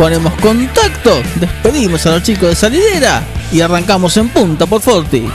Ponemos 0.00 0.32
contacto, 0.40 1.22
despedimos 1.34 2.06
a 2.06 2.12
los 2.12 2.22
chicos 2.22 2.48
de 2.48 2.54
salidera 2.54 3.22
y 3.52 3.60
arrancamos 3.60 4.16
en 4.16 4.30
punta 4.30 4.64
por 4.64 4.80
Forti. 4.80 5.28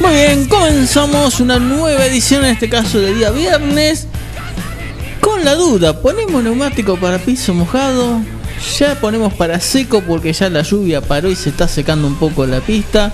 Muy 0.00 0.10
bien, 0.10 0.48
comenzamos 0.48 1.38
una 1.38 1.60
nueva 1.60 2.06
edición, 2.06 2.44
en 2.44 2.54
este 2.54 2.68
caso 2.68 2.98
de 2.98 3.14
día 3.14 3.30
viernes. 3.30 4.08
Con 5.20 5.44
la 5.44 5.54
duda, 5.54 6.02
¿ponemos 6.02 6.42
neumático 6.42 6.96
para 6.96 7.18
piso 7.18 7.54
mojado? 7.54 8.20
Ya 8.78 9.00
ponemos 9.00 9.32
para 9.34 9.58
seco 9.60 10.02
porque 10.02 10.32
ya 10.32 10.50
la 10.50 10.62
lluvia 10.62 11.00
paró 11.00 11.30
y 11.30 11.36
se 11.36 11.50
está 11.50 11.66
secando 11.66 12.06
un 12.06 12.16
poco 12.16 12.46
la 12.46 12.60
pista. 12.60 13.12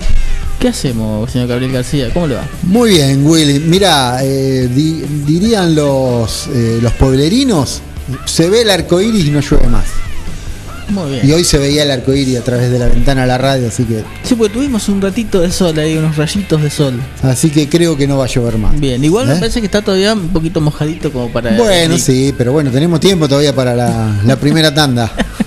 ¿Qué 0.59 0.69
hacemos, 0.69 1.31
señor 1.31 1.47
Gabriel 1.47 1.71
García? 1.71 2.09
¿Cómo 2.13 2.27
le 2.27 2.35
va? 2.35 2.47
Muy 2.63 2.91
bien, 2.91 3.25
Willy. 3.25 3.59
Mira, 3.59 4.19
eh, 4.23 4.67
dirían 4.67 5.75
los, 5.75 6.47
eh, 6.47 6.79
los 6.81 6.93
pueblerinos, 6.93 7.81
se 8.25 8.49
ve 8.49 8.61
el 8.61 8.69
arco 8.69 8.99
iris 8.99 9.25
y 9.25 9.31
no 9.31 9.39
llueve 9.39 9.67
más. 9.67 9.85
Muy 10.89 11.11
bien. 11.11 11.27
Y 11.27 11.31
hoy 11.33 11.43
se 11.43 11.57
veía 11.57 11.83
el 11.83 11.91
arco 11.91 12.13
iris 12.13 12.37
a 12.37 12.43
través 12.43 12.71
de 12.71 12.79
la 12.79 12.87
ventana 12.87 13.21
de 13.21 13.27
la 13.27 13.37
radio, 13.37 13.67
así 13.67 13.83
que. 13.83 14.03
Sí, 14.23 14.35
porque 14.35 14.53
tuvimos 14.53 14.87
un 14.89 15.01
ratito 15.01 15.41
de 15.41 15.51
sol 15.51 15.77
ahí, 15.79 15.97
unos 15.97 16.15
rayitos 16.15 16.61
de 16.61 16.69
sol. 16.69 16.99
Así 17.23 17.49
que 17.49 17.67
creo 17.67 17.97
que 17.97 18.07
no 18.07 18.17
va 18.17 18.25
a 18.25 18.27
llover 18.27 18.57
más. 18.57 18.79
Bien, 18.79 19.03
igual 19.03 19.27
me 19.27 19.33
¿Eh? 19.33 19.37
parece 19.39 19.59
que 19.59 19.65
está 19.65 19.81
todavía 19.81 20.13
un 20.13 20.29
poquito 20.29 20.61
mojadito 20.61 21.11
como 21.11 21.31
para. 21.31 21.55
Bueno, 21.57 21.97
sí, 21.97 22.33
pero 22.37 22.51
bueno, 22.53 22.71
tenemos 22.71 22.99
tiempo 22.99 23.27
todavía 23.27 23.53
para 23.53 23.75
la, 23.75 24.21
la 24.25 24.35
primera 24.37 24.73
tanda. 24.73 25.11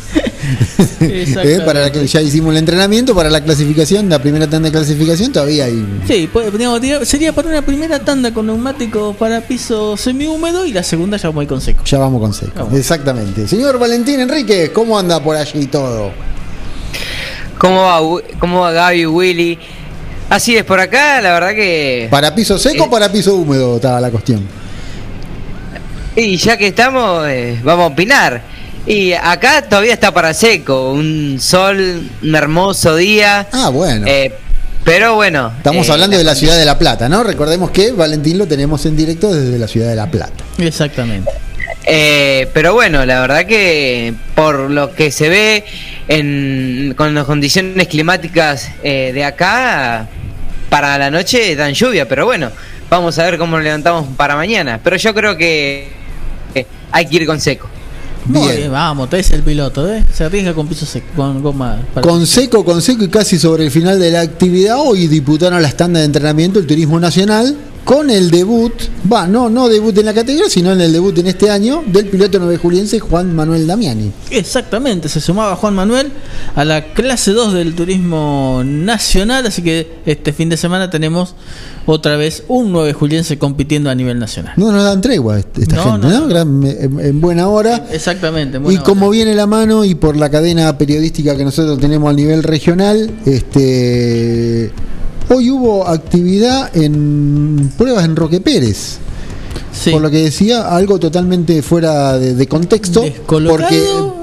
¿Eh? 1.01 1.63
para 1.65 1.81
la 1.81 1.93
que 1.93 2.07
ya 2.07 2.21
hicimos 2.21 2.53
el 2.53 2.59
entrenamiento, 2.59 3.15
para 3.15 3.31
la 3.31 3.43
clasificación, 3.43 4.09
la 4.09 4.19
primera 4.19 4.49
tanda 4.49 4.69
de 4.69 4.73
clasificación 4.73 5.33
todavía 5.33 5.67
hay. 5.67 5.85
Sí, 6.07 6.29
sería 7.05 7.33
para 7.33 7.49
una 7.49 7.63
primera 7.63 7.99
tanda 8.01 8.33
con 8.33 8.47
neumático 8.47 9.15
para 9.19 9.41
piso 9.41 9.97
semihúmedo 9.97 10.65
y 10.67 10.73
la 10.73 10.83
segunda 10.83 11.17
ya 11.17 11.29
vamos 11.29 11.47
con 11.47 11.61
seco. 11.61 11.85
Ya 11.85 11.99
vamos 11.99 12.21
con 12.21 12.35
seco, 12.35 12.69
exactamente. 12.75 13.47
Señor 13.47 13.79
Valentín 13.79 14.21
Enrique, 14.21 14.71
¿cómo 14.73 14.99
anda 14.99 15.23
por 15.23 15.37
allí 15.37 15.67
todo? 15.67 16.13
¿Cómo 17.59 17.83
va, 17.83 18.01
cómo 18.39 18.61
va 18.61 18.73
Gaby, 18.73 19.07
Willy? 19.07 19.59
Así 20.31 20.57
es, 20.57 20.65
por 20.65 20.79
acá 20.79 21.21
la 21.21 21.33
verdad 21.33 21.51
que... 21.51 22.09
¿Para 22.11 22.35
piso 22.35 22.59
seco 22.59 22.85
o 22.85 22.87
eh, 22.87 22.91
para 22.91 23.11
piso 23.11 23.35
húmedo 23.35 23.77
estaba 23.77 24.01
la 24.01 24.11
cuestión? 24.11 24.47
Y 26.17 26.37
ya 26.37 26.57
que 26.57 26.69
estamos, 26.69 27.27
eh, 27.29 27.61
vamos 27.63 27.85
a 27.85 27.87
opinar. 27.93 28.43
Y 28.91 29.13
acá 29.13 29.63
todavía 29.63 29.93
está 29.93 30.13
para 30.13 30.35
seco, 30.35 30.91
un 30.91 31.39
sol, 31.41 32.11
un 32.25 32.35
hermoso 32.35 32.97
día. 32.97 33.47
Ah, 33.53 33.69
bueno. 33.69 34.05
Eh, 34.09 34.35
pero 34.83 35.15
bueno. 35.15 35.53
Estamos 35.59 35.89
eh, 35.89 35.93
hablando 35.93 36.19
de 36.19 36.25
la 36.25 36.35
ciudad 36.35 36.59
de 36.59 36.65
La 36.65 36.77
Plata, 36.77 37.09
¿no? 37.09 37.23
Recordemos 37.23 37.71
que 37.71 37.93
Valentín 37.93 38.37
lo 38.37 38.49
tenemos 38.49 38.85
en 38.87 38.97
directo 38.97 39.33
desde 39.33 39.57
la 39.61 39.69
ciudad 39.69 39.91
de 39.91 39.95
La 39.95 40.11
Plata. 40.11 40.43
Exactamente. 40.59 41.31
Eh, 41.85 42.49
pero 42.53 42.75
bueno, 42.75 43.07
la 43.07 43.21
verdad 43.21 43.47
que 43.47 44.13
por 44.35 44.69
lo 44.69 44.93
que 44.93 45.13
se 45.13 45.29
ve 45.29 45.65
en, 46.09 46.95
con 46.97 47.15
las 47.15 47.27
condiciones 47.27 47.87
climáticas 47.87 48.71
de 48.83 49.25
acá, 49.25 50.09
para 50.69 50.99
la 50.99 51.13
noche 51.13 51.55
dan 51.55 51.75
lluvia, 51.75 52.09
pero 52.09 52.25
bueno, 52.25 52.51
vamos 52.91 53.17
a 53.21 53.23
ver 53.23 53.39
cómo 53.39 53.57
lo 53.57 53.63
levantamos 53.63 54.09
para 54.17 54.35
mañana. 54.35 54.81
Pero 54.83 54.97
yo 54.97 55.15
creo 55.15 55.37
que 55.37 55.91
hay 56.91 57.07
que 57.07 57.15
ir 57.15 57.27
con 57.27 57.41
seco. 57.41 57.71
Bien. 58.33 58.71
vamos, 58.71 59.11
te 59.11 59.19
es 59.19 59.31
el 59.31 59.43
piloto, 59.43 59.93
¿eh? 59.93 60.05
Se 60.13 60.25
arriesga 60.25 60.55
con 60.55 60.67
piso 60.67 60.87
seco, 60.87 61.07
con 61.17 61.43
goma. 61.43 61.79
Con 62.03 62.27
seco, 62.27 62.65
con 62.65 62.81
seco 62.81 63.05
y 63.05 63.09
casi 63.09 63.39
sobre 63.39 63.65
el 63.65 63.71
final 63.71 63.99
de 63.99 64.11
la 64.11 64.21
actividad, 64.21 64.77
hoy 64.79 65.07
diputaron 65.07 65.61
la 65.61 65.69
estándar 65.69 66.01
de 66.01 66.07
entrenamiento 66.07 66.59
el 66.59 66.67
Turismo 66.67 67.01
Nacional 67.01 67.57
con 67.91 68.09
el 68.09 68.31
debut, 68.31 68.73
va, 69.13 69.27
no, 69.27 69.51
no 69.51 69.69
debut 69.69 69.99
en 69.99 70.07
la 70.07 70.15
categoría, 70.15 70.49
sino 70.49 70.71
en 70.71 70.81
el 70.81 70.93
debut 70.93 71.19
en 71.19 71.27
este 71.27 71.51
año 71.51 71.83
del 71.85 72.07
piloto 72.07 72.39
nueve 72.39 72.57
juliense 72.57 73.01
Juan 73.01 73.35
Manuel 73.35 73.67
Damiani. 73.67 74.13
Exactamente, 74.31 75.09
se 75.09 75.21
sumaba 75.21 75.57
Juan 75.57 75.75
Manuel 75.75 76.13
a 76.55 76.65
la 76.65 76.93
clase 76.93 77.33
2 77.33 77.53
del 77.53 77.75
turismo 77.75 78.63
nacional, 78.65 79.45
así 79.45 79.63
que 79.63 80.03
este 80.07 80.33
fin 80.33 80.49
de 80.49 80.57
semana 80.57 80.89
tenemos 80.89 81.35
otra 81.85 82.17
vez 82.17 82.45
un 82.47 82.71
9 82.71 82.93
juliense 82.93 83.41
compitiendo 83.41 83.91
a 83.91 83.97
nivel 83.97 84.21
nacional. 84.21 84.53
No 84.57 84.71
nos 84.71 84.85
dan 84.85 85.01
tregua 85.01 85.41
esta 85.41 85.83
gente, 85.83 86.07
¿no? 86.07 86.31
En, 86.31 87.21
buena 87.21 87.49
hora. 87.49 87.89
Exactamente. 87.91 88.61
y 88.71 88.77
como 88.77 89.11
viene 89.11 89.35
la 89.35 89.49
mano 89.49 89.85
y 89.85 89.97
por 89.97 90.17
la 90.17 90.31
cadena 90.31 90.79
periodística 90.79 91.37
que 91.37 91.43
nosotros 91.43 91.81
tenemos 91.81 92.09
a 92.09 92.13
nivel 92.13 92.45
regional, 92.45 93.11
este 93.27 94.71
Hoy 95.33 95.49
hubo 95.49 95.87
actividad 95.87 96.77
en 96.77 97.71
pruebas 97.79 98.05
en 98.05 98.17
Roque 98.17 98.41
Pérez. 98.41 98.99
Por 99.93 100.03
lo 100.03 100.11
que 100.11 100.25
decía, 100.25 100.75
algo 100.75 100.99
totalmente 100.99 101.63
fuera 101.63 102.19
de, 102.19 102.49
contexto, 102.49 103.05
porque 103.27 103.81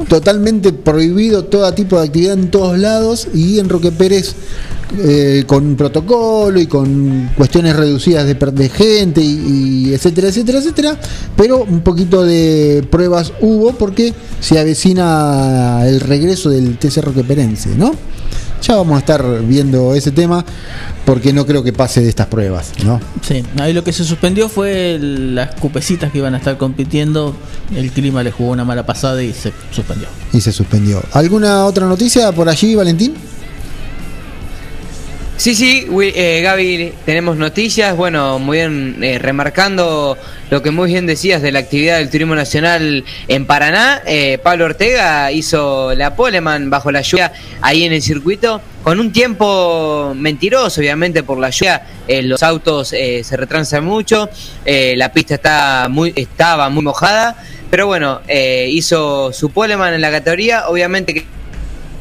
totalmente 0.09 0.73
prohibido 0.73 1.45
todo 1.45 1.71
tipo 1.73 1.97
de 1.97 2.07
actividad 2.07 2.33
en 2.33 2.51
todos 2.51 2.77
lados 2.77 3.29
y 3.33 3.57
en 3.57 3.69
Roque 3.69 3.93
Pérez 3.93 4.35
eh, 4.99 5.45
con 5.47 5.77
protocolo 5.77 6.59
y 6.59 6.67
con 6.67 7.31
cuestiones 7.37 7.77
reducidas 7.77 8.25
de, 8.25 8.33
de 8.33 8.69
gente 8.69 9.21
y, 9.21 9.93
etcétera, 9.93 10.27
etcétera, 10.27 10.59
etcétera, 10.59 10.99
pero 11.37 11.63
un 11.63 11.81
poquito 11.83 12.25
de 12.25 12.85
pruebas 12.91 13.31
hubo 13.39 13.71
porque 13.71 14.13
se 14.41 14.59
avecina 14.59 15.87
el 15.87 16.01
regreso 16.01 16.49
del 16.49 16.77
TC 16.77 17.01
Roqueperense, 17.01 17.69
¿no? 17.77 17.93
Ya 18.67 18.75
vamos 18.75 18.97
a 18.97 18.99
estar 18.99 19.23
viendo 19.45 19.95
ese 19.95 20.11
tema 20.11 20.43
porque 21.05 21.31
no 21.31 21.45
creo 21.45 21.63
que 21.63 21.71
pase 21.71 22.01
de 22.01 22.09
estas 22.09 22.27
pruebas, 22.27 22.73
¿no? 22.83 22.99
Sí, 23.21 23.41
ahí 23.61 23.71
lo 23.71 23.81
que 23.81 23.93
se 23.93 24.03
suspendió 24.03 24.49
fue 24.49 24.97
las 24.99 25.55
cupecitas 25.55 26.11
que 26.11 26.17
iban 26.17 26.33
a 26.35 26.37
estar 26.37 26.57
compitiendo. 26.57 27.33
El 27.73 27.91
clima 27.91 28.23
le 28.23 28.31
jugó 28.33 28.51
una 28.51 28.65
mala 28.65 28.85
pasada 28.85 29.23
y 29.23 29.31
se 29.31 29.53
suspendió. 29.71 30.09
Y 30.33 30.41
se 30.41 30.51
suspendió. 30.51 31.01
¿Alguna 31.13 31.65
otra 31.65 31.87
noticia 31.87 32.33
por 32.33 32.49
allí, 32.49 32.75
Valentín? 32.75 33.13
Sí, 35.37 35.53
sí, 35.53 35.87
eh, 36.01 36.41
Gaby, 36.41 36.93
tenemos 37.05 37.37
noticias. 37.37 37.95
Bueno, 37.95 38.39
muy 38.39 38.57
bien, 38.57 38.97
eh, 39.03 39.19
remarcando 39.19 40.17
lo 40.49 40.61
que 40.63 40.71
muy 40.71 40.91
bien 40.91 41.05
decías 41.05 41.41
de 41.41 41.51
la 41.51 41.59
actividad 41.59 41.99
del 41.99 42.09
Turismo 42.09 42.35
Nacional 42.35 43.05
en 43.27 43.45
Paraná. 43.45 44.01
Eh, 44.05 44.39
Pablo 44.41 44.65
Ortega 44.65 45.31
hizo 45.31 45.93
la 45.93 46.15
poleman 46.15 46.69
bajo 46.69 46.91
la 46.91 47.01
lluvia 47.01 47.31
ahí 47.61 47.83
en 47.83 47.93
el 47.93 48.01
circuito, 48.01 48.61
con 48.83 48.99
un 48.99 49.11
tiempo 49.11 50.13
mentiroso, 50.15 50.81
obviamente, 50.81 51.21
por 51.23 51.37
la 51.37 51.51
lluvia. 51.51 51.83
los 52.23 52.41
autos 52.41 52.89
se 52.89 53.37
retransan 53.37 53.85
mucho, 53.85 54.29
la 54.65 55.13
pista 55.13 55.35
está 55.35 55.87
muy, 55.89 56.13
estaba 56.15 56.69
muy 56.69 56.83
mojada 56.83 57.37
pero 57.69 57.87
bueno, 57.87 58.21
eh, 58.27 58.69
hizo 58.71 59.33
su 59.33 59.49
poleman 59.49 59.93
en 59.93 60.01
la 60.01 60.11
categoría, 60.11 60.67
obviamente 60.67 61.13
que, 61.13 61.25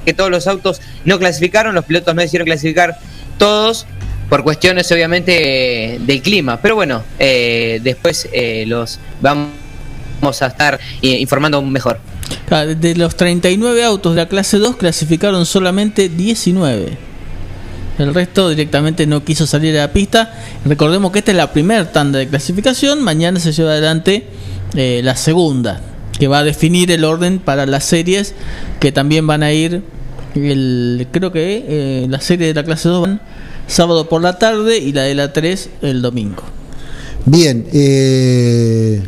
que 0.04 0.14
todos 0.14 0.30
los 0.30 0.46
autos 0.46 0.80
no 1.04 1.18
clasificaron, 1.18 1.74
los 1.74 1.84
pilotos 1.84 2.14
no 2.14 2.22
hicieron 2.22 2.46
clasificar 2.46 2.96
todos, 3.38 3.86
por 4.28 4.42
cuestiones 4.42 4.90
obviamente 4.92 5.98
del 6.00 6.22
clima. 6.22 6.60
Pero 6.60 6.74
bueno, 6.74 7.02
eh, 7.18 7.80
después 7.82 8.28
eh, 8.32 8.64
los 8.66 8.98
vamos 9.20 10.42
a 10.42 10.46
estar 10.46 10.80
eh, 11.02 11.08
informando 11.08 11.62
mejor. 11.62 11.98
De 12.78 12.94
los 12.96 13.16
39 13.16 13.84
autos 13.84 14.14
de 14.14 14.22
la 14.22 14.28
clase 14.28 14.58
2 14.58 14.76
clasificaron 14.76 15.46
solamente 15.46 16.08
19. 16.08 16.98
El 17.98 18.14
resto 18.14 18.50
directamente 18.50 19.06
no 19.06 19.24
quiso 19.24 19.46
salir 19.46 19.76
a 19.78 19.82
la 19.82 19.92
pista. 19.92 20.34
Recordemos 20.64 21.12
que 21.12 21.20
esta 21.20 21.30
es 21.30 21.36
la 21.36 21.52
primera 21.52 21.90
tanda 21.92 22.18
de 22.18 22.28
clasificación. 22.28 23.02
Mañana 23.02 23.40
se 23.40 23.52
lleva 23.52 23.70
adelante 23.72 24.26
la 24.74 25.16
segunda, 25.16 25.80
que 26.18 26.28
va 26.28 26.40
a 26.40 26.44
definir 26.44 26.90
el 26.90 27.04
orden 27.04 27.38
para 27.38 27.64
las 27.64 27.84
series 27.84 28.34
que 28.80 28.92
también 28.92 29.26
van 29.26 29.42
a 29.42 29.52
ir. 29.52 29.82
El, 30.36 31.08
creo 31.10 31.32
que 31.32 32.06
la 32.08 32.20
serie 32.20 32.48
de 32.48 32.54
la 32.54 32.64
clase 32.64 32.88
2 32.88 33.02
van 33.02 33.20
sábado 33.66 34.08
por 34.08 34.22
la 34.22 34.38
tarde 34.38 34.78
y 34.78 34.92
la 34.92 35.02
de 35.02 35.14
la 35.14 35.32
3 35.32 35.70
el 35.82 36.02
domingo. 36.02 36.42
Bien, 37.24 37.66
eh... 37.72 39.02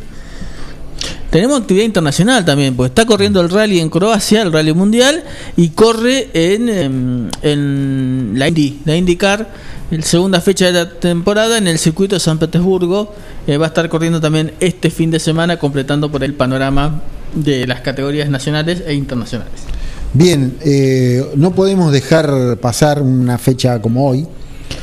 Tenemos 1.31 1.61
actividad 1.61 1.85
internacional 1.85 2.43
también, 2.47 2.75
pues 2.75 2.89
está 2.89 3.05
corriendo 3.05 3.43
el 3.43 3.51
rally 3.51 3.81
en 3.81 3.91
Croacia, 3.91 4.41
el 4.41 4.51
rally 4.51 4.73
mundial, 4.73 5.23
y 5.59 5.69
corre 5.69 6.31
en, 6.33 6.69
em, 6.71 7.29
en, 7.43 8.33
la 8.35 8.49
Indy, 8.49 8.81
la 8.87 8.97
IndyCar, 8.97 9.47
la 9.91 10.03
segunda 10.03 10.41
fecha 10.41 10.67
de 10.67 10.73
la 10.73 10.89
temporada 10.89 11.59
en 11.59 11.69
el 11.69 11.79
circuito 11.79 12.17
de 12.17 12.21
San 12.21 12.39
Petersburgo. 12.39 13.15
Eh, 13.47 13.59
va 13.59 13.67
a 13.67 13.69
estar 13.69 13.91
corriendo 13.91 14.23
también 14.23 14.53
este 14.61 14.89
fin 14.91 15.11
de 15.11 15.21
semana, 15.21 15.59
completando 15.59 16.11
por 16.11 16.25
el 16.25 16.33
panorama 16.33 17.03
de 17.35 17.67
las 17.67 17.83
categorías 17.83 18.31
nacionales 18.31 18.83
e 18.87 18.95
internacionales. 18.95 19.61
Bien, 20.19 20.57
eh, 20.65 21.25
no 21.37 21.55
podemos 21.55 21.93
dejar 21.93 22.59
pasar 22.61 23.01
una 23.01 23.39
fecha 23.39 23.81
como 23.81 24.09
hoy, 24.09 24.27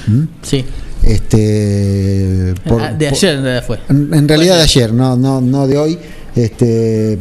¿Mm? 0.08 0.24
Sí. 0.42 0.64
Este, 1.04 2.54
por, 2.66 2.82
ah, 2.82 2.94
de 2.94 3.10
ayer 3.10 3.42
por, 3.42 3.78
fue. 3.78 3.80
En, 3.90 4.14
en 4.14 4.28
realidad 4.30 4.56
de 4.56 4.64
ayer, 4.64 4.94
no, 4.94 5.18
no, 5.18 5.42
no 5.42 5.68
de 5.68 5.78
hoy. 5.78 6.00
Este, 6.38 7.20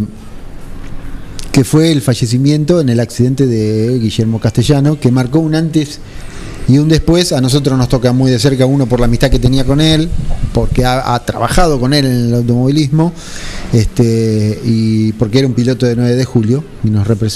que 1.50 1.64
fue 1.64 1.90
el 1.90 2.02
fallecimiento 2.02 2.80
en 2.80 2.88
el 2.88 3.00
accidente 3.00 3.48
de 3.48 3.98
Guillermo 3.98 4.38
Castellano, 4.38 4.98
que 4.98 5.10
marcó 5.10 5.40
un 5.40 5.56
antes 5.56 5.98
y 6.68 6.78
un 6.78 6.88
después. 6.88 7.32
A 7.32 7.40
nosotros 7.40 7.76
nos 7.78 7.88
toca 7.88 8.12
muy 8.12 8.30
de 8.30 8.38
cerca, 8.38 8.66
uno 8.66 8.86
por 8.86 9.00
la 9.00 9.06
amistad 9.06 9.30
que 9.30 9.38
tenía 9.38 9.64
con 9.64 9.80
él, 9.80 10.08
porque 10.52 10.84
ha, 10.84 11.18
trabajado 11.24 11.80
con 11.80 11.92
él 11.94 12.06
en 12.06 12.26
el 12.26 12.34
automovilismo, 12.34 13.12
este, 13.72 14.58
y 14.64 15.12
porque 15.12 15.38
era 15.38 15.48
un 15.48 15.54
piloto 15.54 15.86
de 15.86 15.96
9 15.96 16.16
de 16.16 16.24
julio, 16.24 16.64
y 16.82 16.90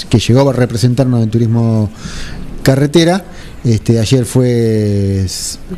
que 0.09 0.19
llegó 0.19 0.49
a 0.49 0.53
representarnos 0.53 1.23
en 1.23 1.29
turismo 1.29 1.89
carretera. 2.63 3.25
Este, 3.61 3.99
ayer 3.99 4.23
fue 4.23 5.25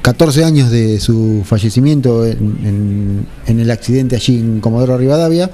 14 0.03 0.43
años 0.43 0.69
de 0.69 0.99
su 0.99 1.41
fallecimiento 1.43 2.27
en, 2.27 3.25
en, 3.47 3.59
el 3.59 3.71
accidente 3.71 4.15
allí 4.15 4.37
en 4.37 4.59
Comodoro 4.59 4.99
Rivadavia, 4.99 5.49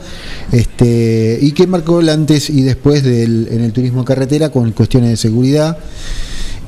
este, 0.51 1.39
y 1.41 1.53
que 1.53 1.67
marcó 1.67 2.01
el 2.01 2.09
antes 2.09 2.49
y 2.49 2.63
después 2.63 3.03
del, 3.03 3.47
en 3.49 3.63
el 3.63 3.71
turismo 3.71 4.03
carretera 4.03 4.49
con 4.49 4.73
cuestiones 4.73 5.11
de 5.11 5.17
seguridad 5.17 5.77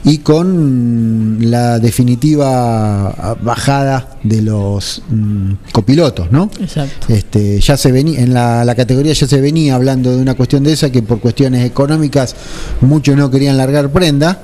y 0.03 0.19
con 0.19 1.37
la 1.41 1.79
definitiva 1.79 3.37
bajada 3.41 4.17
de 4.23 4.41
los 4.41 5.01
mm, 5.09 5.51
copilotos, 5.71 6.31
¿no? 6.31 6.49
Exacto. 6.59 7.13
Este, 7.13 7.59
ya 7.59 7.75
se 7.75 7.91
venía 7.91 8.21
en 8.21 8.33
la, 8.33 8.63
la, 8.63 8.75
categoría 8.75 9.13
ya 9.13 9.27
se 9.27 9.41
venía 9.41 9.75
hablando 9.75 10.15
de 10.15 10.21
una 10.21 10.35
cuestión 10.35 10.63
de 10.63 10.73
esa 10.73 10.91
que 10.91 11.01
por 11.01 11.19
cuestiones 11.19 11.65
económicas 11.65 12.35
muchos 12.81 13.15
no 13.17 13.29
querían 13.29 13.57
largar 13.57 13.91
prenda 13.91 14.39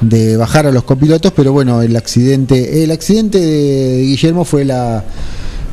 de 0.00 0.36
bajar 0.36 0.66
a 0.66 0.72
los 0.72 0.84
copilotos, 0.84 1.32
pero 1.34 1.52
bueno, 1.52 1.80
el 1.82 1.96
accidente, 1.96 2.82
el 2.82 2.90
accidente 2.90 3.38
de 3.38 4.02
Guillermo 4.02 4.44
fue 4.44 4.64
la, 4.64 5.04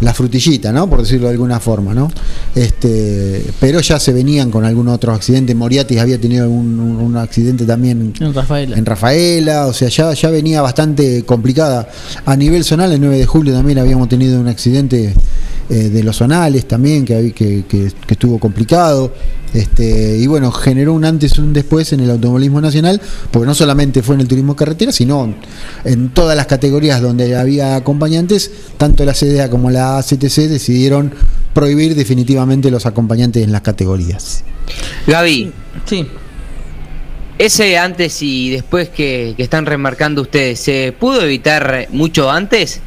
la 0.01 0.13
frutillita, 0.13 0.71
¿no? 0.71 0.89
Por 0.89 1.01
decirlo 1.01 1.27
de 1.27 1.33
alguna 1.33 1.59
forma, 1.59 1.93
¿no? 1.93 2.11
Este, 2.55 3.45
pero 3.59 3.81
ya 3.81 3.99
se 3.99 4.13
venían 4.13 4.49
con 4.51 4.65
algún 4.65 4.87
otro 4.87 5.13
accidente. 5.13 5.53
Moriatis 5.55 5.99
había 5.99 6.19
tenido 6.19 6.49
un, 6.49 6.79
un, 6.79 7.17
accidente 7.17 7.65
también 7.65 8.13
en 8.19 8.33
Rafaela. 8.33 8.77
en 8.77 8.85
Rafaela, 8.85 9.67
o 9.67 9.73
sea, 9.73 9.89
ya, 9.89 10.13
ya 10.13 10.29
venía 10.29 10.61
bastante 10.61 11.23
complicada. 11.23 11.89
A 12.25 12.35
nivel 12.35 12.63
zonal, 12.63 12.91
el 12.93 13.01
9 13.01 13.17
de 13.17 13.25
julio 13.25 13.53
también 13.53 13.79
habíamos 13.79 14.07
tenido 14.07 14.39
un 14.39 14.47
accidente 14.47 15.13
eh, 15.69 15.89
de 15.89 16.03
los 16.03 16.15
zonales 16.15 16.67
también, 16.67 17.05
que, 17.05 17.31
que, 17.33 17.65
que, 17.65 17.91
que 18.07 18.13
estuvo 18.13 18.39
complicado. 18.39 19.11
Este, 19.53 20.17
y 20.17 20.27
bueno, 20.27 20.51
generó 20.51 20.93
un 20.93 21.05
antes 21.05 21.37
y 21.37 21.41
un 21.41 21.53
después 21.53 21.91
en 21.93 22.01
el 22.01 22.11
automovilismo 22.11 22.61
nacional, 22.61 23.01
porque 23.31 23.47
no 23.47 23.55
solamente 23.55 24.03
fue 24.03 24.15
en 24.15 24.21
el 24.21 24.27
turismo 24.27 24.55
carretera, 24.55 24.91
sino 24.91 25.33
en 25.83 26.09
todas 26.09 26.35
las 26.35 26.45
categorías 26.45 27.01
donde 27.01 27.35
había 27.35 27.75
acompañantes, 27.75 28.51
tanto 28.77 29.05
la 29.05 29.13
CDA 29.13 29.49
como 29.49 29.69
la 29.69 29.88
ACTC 29.97 30.47
decidieron 30.47 31.13
prohibir 31.53 31.95
definitivamente 31.95 32.71
los 32.71 32.85
acompañantes 32.85 33.43
en 33.43 33.51
las 33.51 33.61
categorías. 33.61 34.43
Gaby, 35.07 35.51
sí. 35.85 36.07
Ese 37.37 37.77
antes 37.77 38.21
y 38.21 38.49
después 38.49 38.89
que, 38.89 39.33
que 39.35 39.43
están 39.43 39.65
remarcando 39.65 40.21
ustedes, 40.21 40.59
¿se 40.59 40.93
pudo 40.97 41.21
evitar 41.23 41.87
mucho 41.91 42.29
antes? 42.29 42.81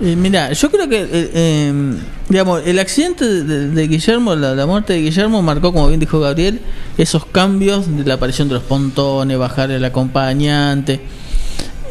Eh, 0.00 0.14
mira, 0.14 0.52
yo 0.52 0.70
creo 0.70 0.88
que, 0.88 1.02
eh, 1.02 1.08
eh, 1.12 1.94
digamos, 2.28 2.62
el 2.64 2.78
accidente 2.78 3.24
de, 3.24 3.68
de 3.68 3.88
Guillermo, 3.88 4.36
la, 4.36 4.54
la, 4.54 4.64
muerte 4.64 4.92
de 4.92 5.00
Guillermo, 5.00 5.42
marcó, 5.42 5.72
como 5.72 5.88
bien 5.88 5.98
dijo 5.98 6.20
Gabriel, 6.20 6.60
esos 6.96 7.26
cambios 7.26 7.96
de 7.96 8.04
la 8.04 8.14
aparición 8.14 8.48
de 8.48 8.54
los 8.54 8.62
pontones, 8.62 9.36
bajar 9.38 9.72
el 9.72 9.84
acompañante. 9.84 11.00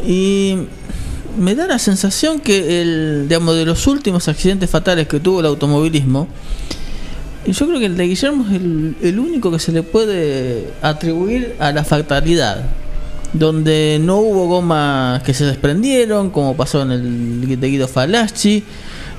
Y 0.06 0.58
me 1.38 1.56
da 1.56 1.68
la 1.68 1.80
sensación 1.80 2.40
que, 2.40 2.82
el, 2.82 3.28
digamos, 3.28 3.56
de 3.56 3.66
los 3.66 3.88
últimos 3.88 4.28
accidentes 4.28 4.70
fatales 4.70 5.08
que 5.08 5.20
tuvo 5.20 5.40
el 5.40 5.46
automovilismo, 5.46 6.28
yo 7.46 7.68
creo 7.68 7.80
que 7.80 7.86
el 7.86 7.96
de 7.96 8.08
Guillermo 8.08 8.46
es 8.50 8.56
el, 8.56 8.96
el 9.02 9.20
único 9.20 9.52
que 9.52 9.60
se 9.60 9.72
le 9.72 9.84
puede 9.84 10.74
atribuir 10.82 11.56
a 11.60 11.72
la 11.72 11.84
fatalidad 11.84 12.66
donde 13.34 14.00
no 14.02 14.18
hubo 14.18 14.48
gomas 14.48 15.22
que 15.24 15.34
se 15.34 15.46
desprendieron, 15.46 16.30
como 16.30 16.56
pasó 16.56 16.82
en 16.82 16.92
el 16.92 17.60
de 17.60 17.68
Guido 17.68 17.88
Falaschi, 17.88 18.64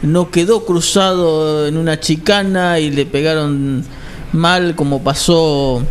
no 0.03 0.31
quedó 0.31 0.65
cruzado 0.65 1.67
en 1.67 1.77
una 1.77 2.01
chicana 2.01 2.79
y 2.79 2.91
le 2.91 3.07
pegaron 3.07 3.85
mal, 4.33 4.75
como 4.75 5.03
pasó 5.03 5.83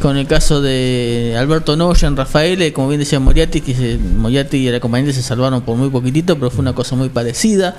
con 0.00 0.16
el 0.16 0.26
caso 0.26 0.60
de 0.60 1.34
Alberto 1.38 1.76
Noya 1.76 2.08
en 2.08 2.16
Rafael, 2.16 2.72
como 2.72 2.88
bien 2.88 3.00
decía 3.00 3.20
Moriarty, 3.20 3.60
que 3.60 3.74
se, 3.74 3.98
Moriarty 3.98 4.58
y 4.58 4.68
el 4.68 4.74
acompañante 4.74 5.12
se 5.12 5.22
salvaron 5.22 5.62
por 5.62 5.76
muy 5.76 5.88
poquitito, 5.88 6.36
pero 6.36 6.50
fue 6.50 6.60
una 6.60 6.74
cosa 6.74 6.96
muy 6.96 7.08
parecida. 7.08 7.76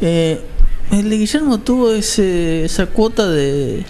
Eh, 0.00 0.40
el 0.90 1.10
de 1.10 1.18
Guillermo 1.18 1.58
tuvo 1.58 1.92
ese, 1.92 2.64
esa 2.64 2.86
cuota 2.86 3.28
de, 3.28 3.84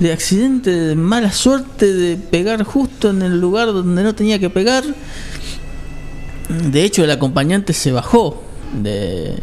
de 0.00 0.12
accidente, 0.12 0.70
de 0.70 0.94
mala 0.96 1.32
suerte 1.32 1.92
de 1.92 2.16
pegar 2.16 2.64
justo 2.64 3.10
en 3.10 3.22
el 3.22 3.40
lugar 3.40 3.68
donde 3.68 4.02
no 4.02 4.14
tenía 4.14 4.38
que 4.38 4.50
pegar. 4.50 4.84
De 6.48 6.84
hecho, 6.84 7.04
el 7.04 7.10
acompañante 7.10 7.72
se 7.72 7.92
bajó 7.92 8.42
de 8.82 9.36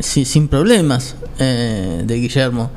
sí, 0.00 0.24
sin 0.24 0.48
problemas 0.48 1.14
eh, 1.38 2.02
de 2.04 2.14
Guillermo. 2.16 2.70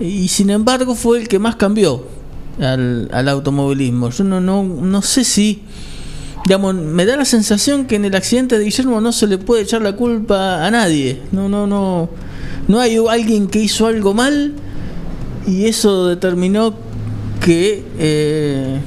Y 0.00 0.28
sin 0.28 0.50
embargo 0.50 0.94
fue 0.94 1.20
el 1.20 1.28
que 1.28 1.40
más 1.40 1.56
cambió 1.56 2.17
al, 2.60 3.08
al 3.12 3.28
automovilismo. 3.28 4.10
Yo 4.10 4.24
no, 4.24 4.40
no, 4.40 4.62
no 4.62 5.02
sé 5.02 5.24
si 5.24 5.62
digamos, 6.48 6.74
me 6.74 7.04
da 7.04 7.16
la 7.16 7.26
sensación 7.26 7.84
que 7.86 7.96
en 7.96 8.06
el 8.06 8.14
accidente 8.14 8.58
de 8.58 8.64
Guillermo 8.64 9.02
no 9.02 9.12
se 9.12 9.26
le 9.26 9.36
puede 9.36 9.62
echar 9.62 9.82
la 9.82 9.96
culpa 9.96 10.66
a 10.66 10.70
nadie. 10.70 11.20
No, 11.30 11.48
no, 11.48 11.66
no. 11.66 12.08
No 12.68 12.80
hay 12.80 12.96
alguien 12.96 13.48
que 13.48 13.58
hizo 13.58 13.86
algo 13.86 14.14
mal 14.14 14.54
y 15.46 15.66
eso 15.66 16.06
determinó 16.06 16.74
que, 17.44 17.84
eh, 17.98 18.78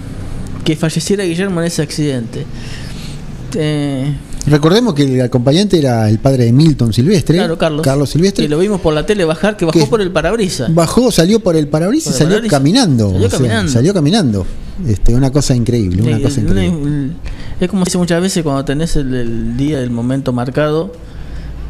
que 0.63 0.75
falleciera 0.75 1.23
Guillermo 1.23 1.61
en 1.61 1.67
ese 1.67 1.83
accidente. 1.83 2.45
Eh, 3.55 4.11
Recordemos 4.47 4.95
que 4.95 5.03
el 5.03 5.21
acompañante 5.21 5.77
era 5.77 6.09
el 6.09 6.17
padre 6.17 6.45
de 6.45 6.51
Milton 6.51 6.91
Silvestre. 6.93 7.37
Claro, 7.37 7.57
Carlos. 7.57 7.83
Carlos 7.83 8.09
Silvestre. 8.09 8.43
Que 8.45 8.49
lo 8.49 8.57
vimos 8.57 8.81
por 8.81 8.93
la 8.93 9.05
tele 9.05 9.23
bajar, 9.23 9.55
que 9.55 9.65
bajó 9.65 9.79
que 9.79 9.85
por 9.85 10.01
el 10.01 10.11
parabrisas. 10.11 10.73
Bajó, 10.73 11.11
salió 11.11 11.39
por 11.41 11.55
el 11.55 11.67
parabrisas 11.67 12.15
y 12.15 12.17
salió 12.17 12.31
parabrisa. 12.37 12.57
caminando. 12.57 13.11
Salió, 13.11 13.29
sea, 13.29 13.37
caminando. 13.39 13.71
salió 13.71 13.93
caminando. 13.93 14.45
Este, 14.87 15.13
una 15.13 15.31
cosa 15.31 15.55
increíble, 15.55 16.01
una 16.01 16.17
Sí, 16.17 16.23
cosa 16.23 16.41
increíble. 16.41 17.11
es 17.59 17.69
como 17.69 17.85
dice 17.85 17.99
muchas 17.99 18.19
veces 18.19 18.41
cuando 18.43 18.65
tenés 18.65 18.95
el, 18.95 19.13
el 19.13 19.57
día, 19.57 19.79
el 19.79 19.91
momento 19.91 20.33
marcado. 20.33 20.91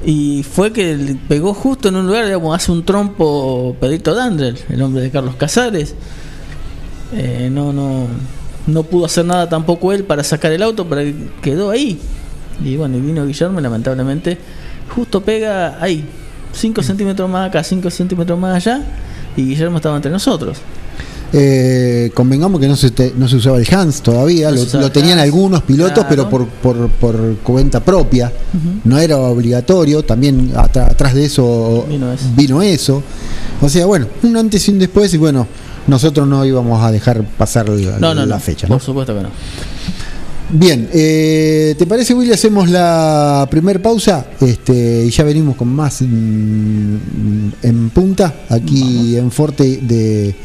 Y 0.05 0.43
fue 0.49 0.71
que 0.71 1.17
pegó 1.27 1.53
justo 1.53 1.89
en 1.89 1.95
un 1.97 2.07
lugar, 2.07 2.25
digamos, 2.25 2.55
hace 2.55 2.71
un 2.71 2.83
trompo 2.85 3.75
Pedrito 3.79 4.15
Dandrel, 4.15 4.57
el 4.69 4.81
hombre 4.81 5.03
de 5.03 5.11
Carlos 5.11 5.35
Casares. 5.35 5.93
Eh, 7.13 7.49
no, 7.51 7.73
no, 7.73 8.07
no 8.67 8.83
pudo 8.83 9.05
hacer 9.05 9.25
nada 9.25 9.49
tampoco 9.49 9.91
él 9.91 10.05
para 10.05 10.23
sacar 10.23 10.51
el 10.53 10.63
auto, 10.63 10.87
pero 10.87 11.01
quedó 11.41 11.69
ahí. 11.69 11.99
Y 12.63 12.75
bueno, 12.77 12.97
y 12.97 13.01
vino 13.01 13.25
Guillermo 13.25 13.59
lamentablemente 13.61 14.37
justo 14.95 15.21
pega 15.21 15.77
ahí, 15.81 16.03
5 16.53 16.83
centímetros 16.83 17.29
más 17.29 17.47
acá, 17.49 17.63
5 17.63 17.89
centímetros 17.89 18.37
más 18.37 18.55
allá, 18.55 18.83
y 19.37 19.43
Guillermo 19.43 19.77
estaba 19.77 19.95
entre 19.95 20.11
nosotros. 20.11 20.57
Eh, 21.33 22.11
convengamos 22.13 22.59
que 22.59 22.67
no 22.67 22.75
se, 22.75 22.91
te- 22.91 23.13
no 23.15 23.25
se 23.29 23.37
usaba 23.37 23.57
el 23.57 23.65
Hans 23.73 24.01
todavía, 24.01 24.51
No 24.51 24.57
lo, 24.81 24.91
tenían 24.91 25.13
Hans, 25.17 25.23
algunos 25.23 25.61
pilotos, 25.63 26.03
claro. 26.05 26.09
pero 26.09 26.29
por, 26.29 26.45
por, 26.47 26.89
por 26.89 27.35
cuenta 27.37 27.79
propia, 27.79 28.29
no 28.83 28.99
era 28.99 29.15
obligatorio, 29.17 30.03
también 30.03 30.51
atra- 30.53 30.87
atrás 30.91 31.13
de 31.13 31.23
eso 31.25 31.85
Vino 31.87 32.11
eso. 32.11 32.25
vino 32.35 32.61
eso. 32.61 33.01
O 33.61 33.69
sea, 33.69 33.85
bueno, 33.85 34.07
un 34.23 34.35
antes 34.35 34.67
y 34.67 34.71
un 34.71 34.79
después 34.79 35.13
y 35.13 35.17
bueno, 35.17 35.47
nosotros 35.87 36.27
no 36.27 36.43
íbamos 36.43 36.83
a 36.83 36.91
dejar 36.91 37.23
pasar 37.23 37.69
la, 37.69 37.97
No, 37.97 38.13
no, 38.13 38.25
la 38.25 38.35
no, 38.35 38.41
fecha. 38.41 38.67
Por 38.67 38.81
supuesto 38.81 39.15
que 39.15 39.21
no. 39.21 39.29
Bien, 40.49 40.89
eh, 40.93 41.75
¿te 41.77 41.85
parece, 41.85 42.13
Willy? 42.13 42.33
Hacemos 42.33 42.69
la 42.69 43.47
primer 43.49 43.81
pausa 43.81 44.25
este, 44.41 45.05
y 45.05 45.09
ya 45.09 45.23
venimos 45.23 45.55
con 45.55 45.69
más 45.69 46.01
en 46.01 47.01
punta 47.93 48.33
aquí 48.49 49.15
en 49.15 49.31
Forte 49.31 49.79
de 49.81 50.35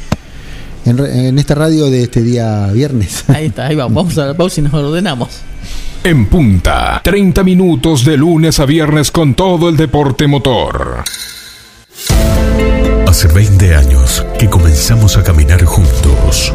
en, 0.87 0.99
en 1.01 1.39
esta 1.39 1.55
radio 1.55 1.91
de 1.91 2.05
este 2.05 2.23
día 2.23 2.69
viernes. 2.73 3.25
Ahí 3.29 3.47
está, 3.47 3.67
ahí 3.67 3.77
vamos. 3.77 3.95
Vamos 3.97 4.19
a 4.19 4.27
la 4.27 4.35
pausa 4.35 4.61
y 4.61 4.65
nos 4.65 4.75
ordenamos. 4.75 5.29
En 6.05 6.27
punta, 6.27 7.01
30 7.03 7.43
minutos 7.43 8.05
de 8.05 8.17
lunes 8.17 8.61
a 8.61 8.65
viernes 8.65 9.11
con 9.11 9.35
todo 9.35 9.69
el 9.69 9.77
deporte 9.77 10.29
motor. 10.29 11.03
Hace 13.09 13.29
20 13.29 13.75
años 13.75 14.25
que 14.39 14.49
comenzamos 14.49 15.17
a 15.17 15.25
caminar 15.25 15.65
juntos. 15.65 16.53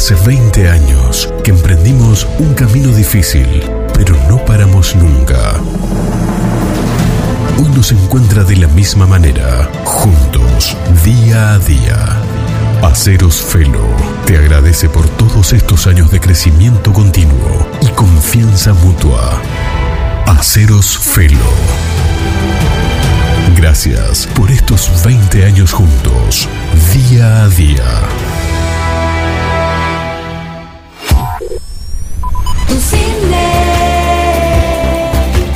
Hace 0.00 0.14
20 0.14 0.66
años 0.70 1.30
que 1.44 1.50
emprendimos 1.50 2.26
un 2.38 2.54
camino 2.54 2.88
difícil, 2.88 3.62
pero 3.92 4.16
no 4.30 4.42
paramos 4.46 4.96
nunca. 4.96 5.60
Hoy 7.58 7.68
nos 7.76 7.92
encuentra 7.92 8.42
de 8.42 8.56
la 8.56 8.66
misma 8.68 9.06
manera, 9.06 9.68
juntos, 9.84 10.74
día 11.04 11.52
a 11.52 11.58
día. 11.58 12.16
Aceros 12.80 13.42
Felo 13.42 13.86
te 14.24 14.38
agradece 14.38 14.88
por 14.88 15.06
todos 15.06 15.52
estos 15.52 15.86
años 15.86 16.10
de 16.10 16.18
crecimiento 16.18 16.94
continuo 16.94 17.68
y 17.82 17.88
confianza 17.88 18.72
mutua. 18.72 19.38
Aceros 20.24 20.96
Felo. 20.96 21.52
Gracias 23.54 24.26
por 24.34 24.50
estos 24.50 25.04
20 25.04 25.44
años 25.44 25.72
juntos, 25.72 26.48
día 26.94 27.42
a 27.42 27.48
día. 27.50 28.29
Tu 32.70 32.76
cine. 32.76 33.50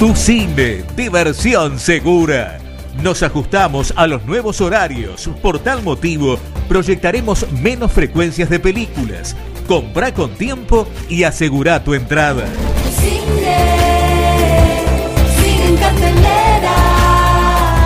Tu 0.00 0.16
cine, 0.16 0.84
diversión 0.96 1.78
segura. 1.78 2.58
Nos 3.00 3.22
ajustamos 3.22 3.94
a 3.94 4.08
los 4.08 4.24
nuevos 4.24 4.60
horarios. 4.60 5.30
Por 5.40 5.60
tal 5.60 5.84
motivo, 5.84 6.40
proyectaremos 6.68 7.46
menos 7.52 7.92
frecuencias 7.92 8.50
de 8.50 8.58
películas. 8.58 9.36
Compra 9.68 10.12
con 10.12 10.34
tiempo 10.34 10.88
y 11.08 11.22
asegura 11.22 11.84
tu 11.84 11.94
entrada. 11.94 12.46
Tu 12.82 12.90
cine. 13.00 13.58
En 15.68 15.76
cartelera. 15.76 16.74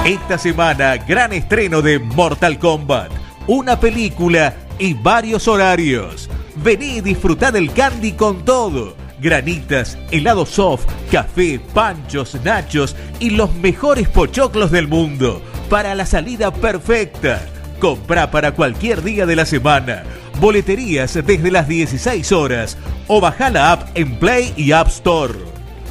Esta 0.07 0.39
semana, 0.39 0.97
gran 0.97 1.35
estreno 1.35 1.83
de 1.83 1.99
Mortal 1.99 2.59
Kombat. 2.59 3.11
Una 3.47 3.79
película 3.79 4.55
y 4.79 4.95
varios 4.95 5.47
horarios. 5.49 6.31
Vení 6.57 6.97
y 6.97 7.01
disfrutá 7.03 7.53
del 7.53 7.75
candy 7.75 8.13
con 8.13 8.43
todo. 8.47 8.98
Granitas, 9.21 9.99
helado 10.11 10.47
soft, 10.47 10.87
café, 11.11 11.61
panchos, 11.75 12.37
nachos 12.45 12.95
y 13.19 13.31
los 13.31 13.55
mejores 13.55 14.09
pochoclos 14.09 14.71
del 14.71 14.89
mundo. 14.89 15.43
Para 15.69 15.95
la 15.95 16.07
salida 16.07 16.53
perfecta. 16.53 17.43
Comprá 17.81 18.31
para 18.31 18.53
cualquier 18.53 19.03
día 19.03 19.27
de 19.27 19.37
la 19.37 19.47
semana. 19.47 20.05
Boleterías 20.41 21.15
desde 21.15 21.51
las 21.51 21.69
16 21.69 22.33
horas. 22.33 22.79
O 23.07 23.21
bajá 23.21 23.51
la 23.51 23.73
app 23.73 23.89
en 23.97 24.17
Play 24.19 24.53
y 24.57 24.73
App 24.73 24.89
Store. 24.89 25.35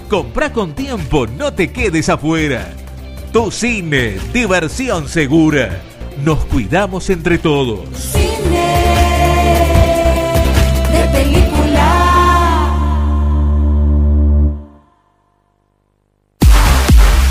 Comprá 0.09 0.53
con 0.53 0.73
tiempo, 0.73 1.27
no 1.27 1.53
te 1.53 1.71
quedes 1.71 2.07
afuera. 2.07 2.69
Tu 3.33 3.51
cine, 3.51 4.17
diversión 4.33 5.09
segura. 5.09 5.81
Nos 6.23 6.45
cuidamos 6.45 7.09
entre 7.09 7.37
todos. 7.37 8.13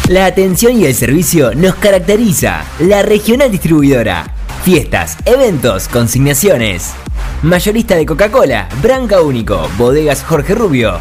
La 0.08 0.26
atención 0.26 0.80
y 0.80 0.84
el 0.84 0.94
servicio 0.94 1.52
nos 1.56 1.74
caracteriza. 1.74 2.64
La 2.78 3.02
regional 3.02 3.50
distribuidora. 3.50 4.32
Fiestas, 4.62 5.16
eventos, 5.24 5.88
consignaciones. 5.88 6.92
Mayorista 7.42 7.96
de 7.96 8.06
Coca-Cola, 8.06 8.68
Branca 8.80 9.20
Único, 9.20 9.68
Bodegas 9.76 10.22
Jorge 10.22 10.54
Rubio, 10.54 11.00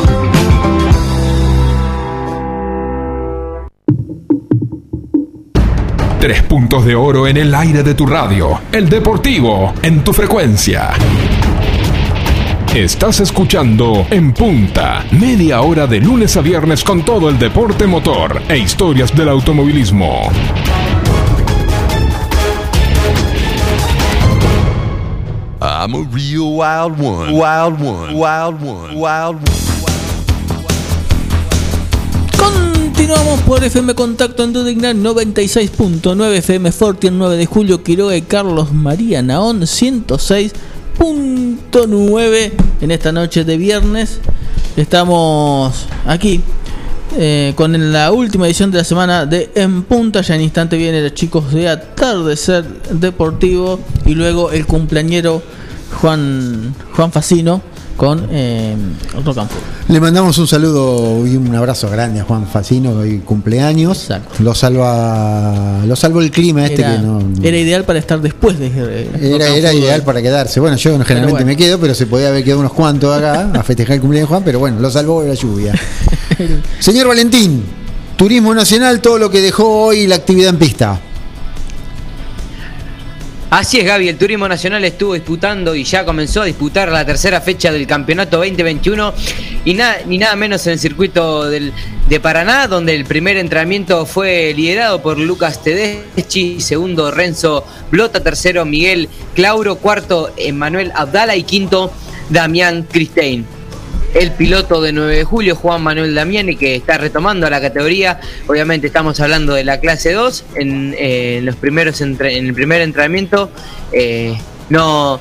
Tres 6.19 6.41
puntos 6.41 6.85
de 6.85 6.95
oro 6.95 7.27
en 7.27 7.37
el 7.37 7.53
aire 7.53 7.83
de 7.83 7.93
tu 7.93 8.07
radio. 8.07 8.59
El 8.71 8.89
deportivo 8.89 9.75
en 9.83 10.03
tu 10.03 10.11
frecuencia. 10.11 10.89
Estás 12.75 13.21
escuchando 13.21 14.05
En 14.09 14.33
Punta, 14.33 15.05
media 15.11 15.61
hora 15.61 15.87
de 15.87 16.01
lunes 16.01 16.35
a 16.35 16.41
viernes 16.41 16.83
con 16.83 17.05
todo 17.05 17.29
el 17.29 17.39
deporte 17.39 17.87
motor 17.87 18.41
e 18.49 18.57
historias 18.57 19.15
del 19.15 19.29
automovilismo. 19.29 20.23
I'm 25.61 25.95
a 25.95 26.05
real 26.11 26.51
wild 26.51 26.99
one. 26.99 27.31
Wild 27.31 27.81
one. 27.81 28.13
Wild 28.13 28.61
one. 28.61 28.93
Wild 28.93 29.39
one. 29.39 29.95
Continuamos 32.37 33.39
por 33.43 33.63
FM 33.63 33.95
Contacto 33.95 34.43
en 34.43 34.51
Dudignan 34.51 35.01
96.9 35.01 36.33
FM 36.33 36.73
Forti 36.73 37.07
el 37.07 37.17
9 37.17 37.37
de 37.37 37.45
julio 37.45 37.83
Quiroga 37.83 38.17
y 38.17 38.23
Carlos 38.23 38.73
María 38.73 39.21
Naón 39.21 39.65
106.9 40.97 42.51
en 42.81 42.91
esta 42.91 43.11
noche 43.11 43.43
de 43.43 43.57
viernes. 43.57 44.19
Estamos 44.75 45.87
aquí 46.05 46.41
eh, 47.17 47.53
con 47.55 47.93
la 47.93 48.11
última 48.11 48.45
edición 48.45 48.71
de 48.71 48.79
la 48.79 48.83
semana 48.83 49.25
de 49.25 49.51
En 49.55 49.83
Punta. 49.83 50.21
Ya 50.21 50.35
en 50.35 50.41
instante 50.41 50.77
vienen 50.77 51.03
los 51.03 51.13
chicos 51.13 51.53
de 51.53 51.69
Atardecer 51.69 52.65
Deportivo 52.91 53.79
y 54.05 54.15
luego 54.15 54.51
el 54.51 54.65
cumpleañero 54.65 55.41
Juan, 56.01 56.75
Juan 56.93 57.11
Facino 57.11 57.61
con 57.95 58.27
eh, 58.29 58.75
and 59.15 59.23
Pop. 59.23 59.37
Le 59.87 59.99
mandamos 59.99 60.37
un 60.37 60.47
saludo 60.47 61.25
y 61.25 61.35
un 61.35 61.53
abrazo 61.55 61.89
grande 61.89 62.19
a 62.19 62.23
Juan 62.23 62.47
Facino, 62.47 62.91
hoy 62.91 63.19
cumpleaños. 63.19 64.09
Lo 64.39 64.53
salva 64.53 65.81
lo 65.85 65.95
salvó 65.95 66.21
el 66.21 66.31
clima 66.31 66.65
este 66.65 66.81
Era, 66.81 66.95
que 66.97 67.01
no. 67.01 67.19
era 67.43 67.57
ideal 67.57 67.83
para 67.83 67.99
estar 67.99 68.19
después 68.21 68.59
de. 68.59 68.67
eh, 68.73 69.09
Era, 69.35 69.47
era 69.55 69.73
ideal 69.73 70.01
para 70.03 70.21
quedarse. 70.21 70.59
Bueno, 70.59 70.75
yo 70.77 70.91
generalmente 71.03 71.31
bueno. 71.31 71.45
me 71.45 71.55
quedo, 71.57 71.79
pero 71.79 71.93
se 71.93 72.07
podía 72.07 72.29
haber 72.29 72.43
quedado 72.43 72.59
unos 72.61 72.73
cuantos 72.73 73.15
acá 73.15 73.51
a 73.53 73.63
festejar 73.63 73.95
el 73.95 74.01
cumpleaños 74.01 74.29
de 74.29 74.33
Juan, 74.33 74.43
pero 74.43 74.59
bueno, 74.59 74.79
lo 74.79 74.89
salvó 74.89 75.23
la 75.23 75.33
lluvia. 75.33 75.73
Señor 76.79 77.07
Valentín, 77.07 77.63
Turismo 78.17 78.53
Nacional, 78.53 78.99
todo 79.01 79.17
lo 79.17 79.29
que 79.29 79.41
dejó 79.41 79.85
hoy 79.85 80.07
la 80.07 80.15
actividad 80.15 80.49
en 80.49 80.57
pista. 80.59 80.99
Así 83.49 83.79
es, 83.79 83.85
Gaby. 83.85 84.09
El 84.09 84.17
Turismo 84.17 84.47
Nacional 84.47 84.83
estuvo 84.83 85.13
disputando 85.13 85.75
y 85.75 85.83
ya 85.83 86.03
comenzó 86.03 86.41
a 86.41 86.45
disputar 86.45 86.89
la 86.89 87.05
tercera 87.05 87.39
fecha 87.41 87.71
del 87.71 87.85
campeonato 87.85 88.37
2021 88.37 89.13
y 89.63 89.73
nada, 89.75 89.97
ni 90.05 90.17
nada 90.17 90.35
menos 90.35 90.65
en 90.67 90.73
el 90.73 90.79
circuito 90.79 91.49
del, 91.49 91.71
de 92.09 92.19
Paraná, 92.19 92.67
donde 92.67 92.95
el 92.95 93.05
primer 93.05 93.37
entrenamiento 93.37 94.05
fue 94.05 94.53
liderado 94.55 95.01
por 95.01 95.19
Lucas 95.19 95.63
Tedeschi, 95.63 96.59
segundo 96.59 97.11
Renzo 97.11 97.65
Blota, 97.91 98.21
tercero 98.21 98.65
Miguel 98.65 99.09
Clauro, 99.35 99.77
cuarto 99.77 100.33
Emanuel 100.37 100.91
Abdala 100.95 101.35
y 101.35 101.43
quinto 101.43 101.93
Damián 102.29 102.87
Cristein. 102.91 103.54
El 104.15 104.31
piloto 104.31 104.81
de 104.81 104.93
9 104.93 105.13
de 105.17 105.23
julio, 105.25 105.55
Juan 105.57 105.83
Manuel 105.83 106.15
Damiani, 106.15 106.55
que 106.55 106.75
está 106.75 106.97
retomando 106.97 107.49
la 107.49 107.59
categoría. 107.59 108.17
Obviamente 108.47 108.87
estamos 108.87 109.19
hablando 109.19 109.53
de 109.53 109.65
la 109.65 109.79
clase 109.81 110.13
2. 110.13 110.45
En, 110.55 110.95
eh, 110.97 111.41
los 111.43 111.57
primeros 111.57 111.99
entre- 111.99 112.37
en 112.37 112.47
el 112.47 112.53
primer 112.53 112.81
entrenamiento 112.81 113.51
eh, 113.91 114.33
no, 114.69 115.19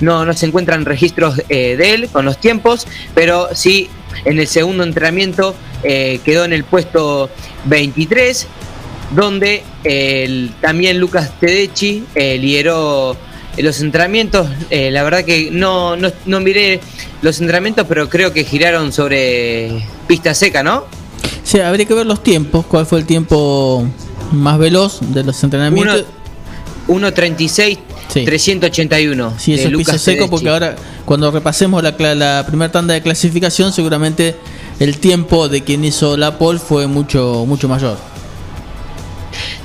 no, 0.00 0.24
no 0.26 0.32
se 0.32 0.46
encuentran 0.46 0.84
registros 0.84 1.40
eh, 1.48 1.76
de 1.76 1.94
él 1.94 2.08
con 2.08 2.24
los 2.24 2.38
tiempos, 2.40 2.88
pero 3.14 3.48
sí 3.54 3.88
en 4.24 4.40
el 4.40 4.48
segundo 4.48 4.82
entrenamiento 4.82 5.54
quedó 5.82 6.44
en 6.44 6.52
el 6.52 6.64
puesto 6.64 7.30
23, 7.66 8.48
donde 9.12 9.62
el- 9.84 10.50
también 10.60 10.98
Lucas 10.98 11.30
Tedeschi 11.38 12.04
eh, 12.16 12.36
lideró 12.36 13.16
los 13.58 13.80
entrenamientos. 13.80 14.48
Eh, 14.70 14.90
la 14.90 15.02
verdad 15.02 15.24
que 15.24 15.50
no, 15.50 15.96
no, 15.96 16.10
no 16.26 16.40
miré 16.40 16.80
los 17.22 17.40
entrenamientos, 17.40 17.86
pero 17.88 18.08
creo 18.08 18.32
que 18.32 18.44
giraron 18.44 18.92
sobre 18.92 19.84
pista 20.06 20.34
seca, 20.34 20.62
¿no? 20.62 20.84
Sí, 21.42 21.60
habría 21.60 21.84
que 21.86 21.94
ver 21.94 22.06
los 22.06 22.22
tiempos. 22.22 22.66
¿Cuál 22.66 22.86
fue 22.86 23.00
el 23.00 23.06
tiempo 23.06 23.84
más 24.32 24.58
veloz 24.58 25.00
de 25.00 25.24
los 25.24 25.42
entrenamientos? 25.42 26.04
1.36, 26.88 27.78
381. 28.24 29.34
Sí, 29.38 29.54
eso 29.54 29.62
de 29.62 29.68
es 29.68 29.76
piso 29.76 29.78
Lucas 29.92 30.00
seco 30.00 30.16
Tedeschi. 30.16 30.30
porque 30.30 30.48
ahora 30.48 30.76
cuando 31.04 31.30
repasemos 31.30 31.82
la, 31.82 31.92
la 32.14 32.44
primera 32.46 32.72
tanda 32.72 32.94
de 32.94 33.02
clasificación 33.02 33.72
seguramente 33.72 34.36
el 34.80 34.98
tiempo 34.98 35.48
de 35.48 35.62
quien 35.62 35.84
hizo 35.84 36.16
la 36.16 36.38
pole 36.38 36.58
fue 36.58 36.86
mucho 36.86 37.44
mucho 37.46 37.68
mayor. 37.68 37.96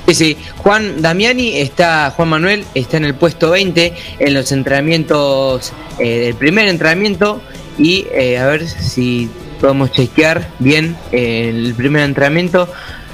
Sí, 0.06 0.14
sí. 0.14 0.36
Juan 0.58 1.02
Damiani 1.02 1.58
está, 1.58 2.12
Juan 2.14 2.28
Manuel 2.28 2.64
está 2.74 2.96
en 2.96 3.04
el 3.04 3.14
puesto 3.16 3.50
20 3.50 3.92
en 4.20 4.34
los 4.34 4.52
entrenamientos 4.52 5.72
eh, 5.98 6.20
del 6.20 6.34
primer 6.34 6.68
entrenamiento 6.68 7.42
y 7.76 8.06
eh, 8.12 8.38
a 8.38 8.46
ver 8.46 8.68
si 8.68 9.28
podemos 9.60 9.90
chequear 9.90 10.48
bien 10.60 10.96
eh, 11.10 11.48
el 11.48 11.74
primer 11.74 12.04
entrenamiento. 12.04 12.68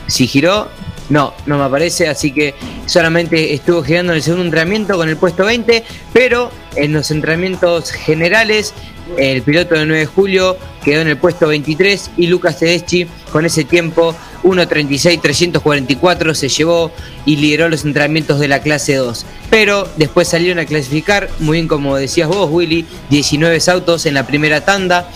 Si 0.07 0.27
giró, 0.27 0.69
no, 1.09 1.33
no 1.47 1.57
me 1.57 1.65
aparece, 1.65 2.09
así 2.09 2.31
que 2.31 2.55
solamente 2.85 3.55
estuvo 3.55 3.83
girando 3.83 4.13
en 4.13 4.17
el 4.17 4.23
segundo 4.23 4.45
entrenamiento 4.45 4.97
con 4.97 5.09
el 5.09 5.17
puesto 5.17 5.47
20, 5.47 5.85
pero 6.13 6.51
en 6.77 6.93
los 6.93 7.11
entrenamientos 7.11 7.91
generales 7.91 8.75
el 9.17 9.43
piloto 9.43 9.75
de 9.75 9.87
9 9.87 10.01
de 10.01 10.07
julio 10.07 10.57
quedó 10.85 11.01
en 11.01 11.09
el 11.09 11.17
puesto 11.17 11.49
23 11.49 12.11
y 12.17 12.27
Lucas 12.27 12.59
Tedeschi 12.59 13.07
con 13.31 13.45
ese 13.45 13.65
tiempo 13.65 14.15
1.36.344 14.43 16.35
se 16.35 16.49
llevó 16.49 16.91
y 17.25 17.37
lideró 17.37 17.69
los 17.69 17.85
entrenamientos 17.85 18.41
de 18.41 18.49
la 18.49 18.61
clase 18.61 18.97
2. 18.97 19.25
Pero 19.51 19.89
después 19.97 20.29
salieron 20.29 20.59
a 20.59 20.65
clasificar, 20.65 21.29
muy 21.39 21.59
bien 21.59 21.69
como 21.69 21.97
decías 21.97 22.29
vos 22.29 22.51
Willy, 22.51 22.87
19 23.11 23.59
autos 23.69 24.07
en 24.07 24.15
la 24.15 24.27
primera 24.27 24.63
tanda. 24.63 25.09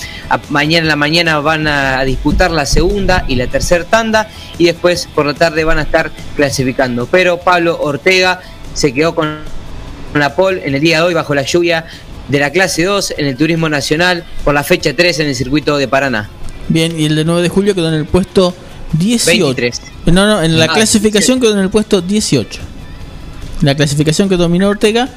Mañana 0.50 0.82
en 0.82 0.88
la 0.88 0.96
mañana 0.96 1.40
van 1.40 1.66
a 1.66 2.04
disputar 2.04 2.50
la 2.50 2.66
segunda 2.66 3.24
y 3.28 3.36
la 3.36 3.46
tercera 3.46 3.84
tanda 3.84 4.28
y 4.58 4.66
después 4.66 5.08
por 5.14 5.26
la 5.26 5.34
tarde 5.34 5.64
van 5.64 5.78
a 5.78 5.82
estar 5.82 6.10
clasificando. 6.36 7.06
Pero 7.06 7.38
Pablo 7.38 7.78
Ortega 7.80 8.40
se 8.74 8.92
quedó 8.92 9.14
con 9.14 9.38
la 10.14 10.34
pole 10.34 10.66
en 10.66 10.74
el 10.74 10.80
día 10.80 10.98
de 10.98 11.04
hoy 11.04 11.14
bajo 11.14 11.34
la 11.34 11.42
lluvia 11.42 11.86
de 12.28 12.38
la 12.38 12.50
clase 12.50 12.84
2 12.84 13.14
en 13.18 13.26
el 13.26 13.36
Turismo 13.36 13.68
Nacional 13.68 14.24
por 14.44 14.54
la 14.54 14.64
fecha 14.64 14.94
3 14.94 15.20
en 15.20 15.26
el 15.28 15.34
circuito 15.34 15.76
de 15.76 15.88
Paraná. 15.88 16.28
Bien, 16.68 16.98
y 16.98 17.06
el 17.06 17.14
de 17.14 17.24
9 17.24 17.42
de 17.42 17.48
julio 17.48 17.74
quedó 17.74 17.88
en 17.88 17.94
el 17.94 18.06
puesto 18.06 18.54
18. 18.92 19.46
23. 19.46 19.82
No, 20.06 20.26
no, 20.26 20.42
en 20.42 20.58
la 20.58 20.66
Ah, 20.66 20.74
clasificación 20.74 21.40
quedó 21.40 21.52
en 21.54 21.60
el 21.60 21.70
puesto 21.70 22.00
18. 22.00 22.60
La 23.62 23.74
clasificación 23.74 24.28
que 24.28 24.36
dominó 24.36 24.68
Ortega 24.68 25.08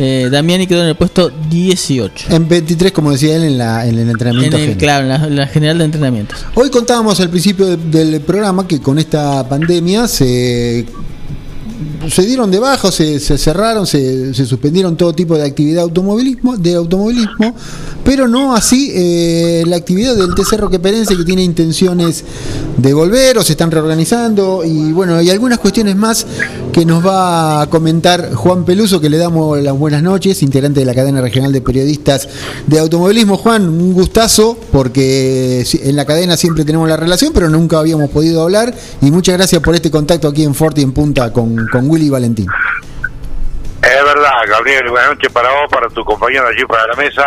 Eh, 0.00 0.28
Damiani 0.30 0.66
quedó 0.68 0.82
en 0.82 0.88
el 0.90 0.94
puesto 0.96 1.30
18. 1.50 2.26
En 2.30 2.46
23, 2.46 2.92
como 2.92 3.10
decía 3.10 3.34
él, 3.34 3.42
en, 3.44 3.58
la, 3.58 3.84
en 3.86 3.94
el 3.94 4.00
En 4.02 4.10
entrenamiento. 4.10 4.56
el, 4.56 4.62
general. 4.62 4.78
claro, 4.78 5.02
en 5.04 5.08
la, 5.08 5.26
en 5.26 5.36
la 5.36 5.46
general 5.48 5.78
de 5.78 5.84
entrenamientos. 5.86 6.38
Hoy 6.54 6.70
contábamos 6.70 7.18
al 7.20 7.30
principio 7.30 7.66
de- 7.66 7.76
del 7.76 8.20
programa 8.20 8.68
que 8.68 8.80
con 8.80 8.98
esta 8.98 9.48
pandemia 9.48 10.06
se, 10.06 10.84
se 12.08 12.22
dieron 12.24 12.50
de 12.50 12.58
baja, 12.58 12.90
se, 12.92 13.18
cerraron, 13.18 13.86
se, 13.86 14.32
suspendieron 14.34 14.96
todo 14.96 15.12
tipo 15.12 15.36
de 15.36 15.44
actividad 15.44 15.82
automovilismo, 15.82 16.56
de 16.56 16.74
automovilismo, 16.74 17.54
pero 18.04 18.28
no 18.28 18.54
así 18.54 18.92
eh, 18.94 19.64
la 19.66 19.76
actividad 19.76 20.16
del 20.16 20.34
TC 20.34 20.78
Perense 20.80 21.16
que 21.16 21.24
tiene 21.24 21.42
intenciones 21.42 22.24
de 22.76 22.94
volver 22.94 23.38
o 23.38 23.42
se 23.42 23.52
están 23.52 23.70
reorganizando 23.70 24.62
y 24.64 24.92
bueno, 24.92 25.16
hay 25.16 25.30
algunas 25.30 25.58
cuestiones 25.58 25.96
más 25.96 26.26
que 26.72 26.86
nos 26.86 27.04
va 27.04 27.62
a 27.62 27.66
comentar 27.70 28.32
Juan 28.34 28.64
Peluso, 28.64 29.00
que 29.00 29.10
le 29.10 29.18
damos 29.18 29.60
las 29.60 29.76
buenas 29.76 30.02
noches, 30.02 30.42
integrante 30.42 30.80
de 30.80 30.86
la 30.86 30.94
cadena 30.94 31.20
regional 31.20 31.52
de 31.52 31.60
periodistas 31.60 32.28
de 32.66 32.78
automovilismo. 32.78 33.36
Juan, 33.36 33.68
un 33.68 33.92
gustazo, 33.92 34.56
porque 34.70 35.66
en 35.82 35.96
la 35.96 36.04
cadena 36.04 36.36
siempre 36.36 36.64
tenemos 36.64 36.88
la 36.88 36.96
relación, 36.96 37.32
pero 37.32 37.48
nunca 37.48 37.78
habíamos 37.78 38.10
podido 38.10 38.42
hablar. 38.42 38.74
Y 39.02 39.10
muchas 39.10 39.36
gracias 39.36 39.60
por 39.62 39.74
este 39.74 39.90
contacto 39.90 40.28
aquí 40.28 40.44
en 40.44 40.54
Forti 40.54 40.82
en 40.82 40.92
Punta 40.92 41.32
con, 41.32 41.66
con 41.72 41.88
Willy 41.98 42.10
Valentín. 42.10 42.46
Es 43.82 44.04
verdad, 44.04 44.30
Gabriel, 44.46 44.88
buenas 44.88 45.10
noches 45.10 45.32
para 45.32 45.50
vos, 45.50 45.68
para 45.68 45.88
tu 45.88 46.04
compañero 46.04 46.46
allí 46.46 46.64
para 46.64 46.86
la 46.86 46.94
mesa, 46.94 47.24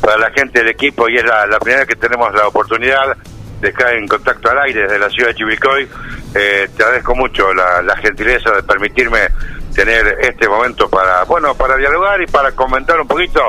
para 0.00 0.18
la 0.18 0.30
gente 0.32 0.58
del 0.58 0.68
equipo 0.68 1.08
y 1.08 1.16
es 1.16 1.24
la, 1.24 1.58
primera 1.58 1.80
vez 1.80 1.88
que 1.88 1.96
tenemos 1.96 2.34
la 2.34 2.46
oportunidad 2.46 3.16
de 3.60 3.68
estar 3.68 3.94
en 3.94 4.06
contacto 4.06 4.50
al 4.50 4.58
aire 4.60 4.82
desde 4.82 4.98
la 4.98 5.08
ciudad 5.08 5.28
de 5.28 5.34
Chivilcoy. 5.36 5.88
Eh, 6.34 6.68
te 6.76 6.82
agradezco 6.82 7.14
mucho 7.14 7.54
la, 7.54 7.96
gentileza 7.96 8.50
de 8.50 8.62
permitirme 8.62 9.28
tener 9.74 10.18
este 10.20 10.48
momento 10.48 10.90
para, 10.90 11.24
bueno, 11.24 11.54
para 11.54 11.76
dialogar 11.76 12.20
y 12.20 12.26
para 12.26 12.52
comentar 12.52 13.00
un 13.00 13.08
poquito 13.08 13.40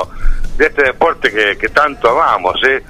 de 0.56 0.66
este 0.66 0.84
deporte 0.84 1.30
que, 1.30 1.58
que 1.58 1.68
tanto 1.68 2.08
amamos. 2.10 2.56
¿eh? 2.66 2.82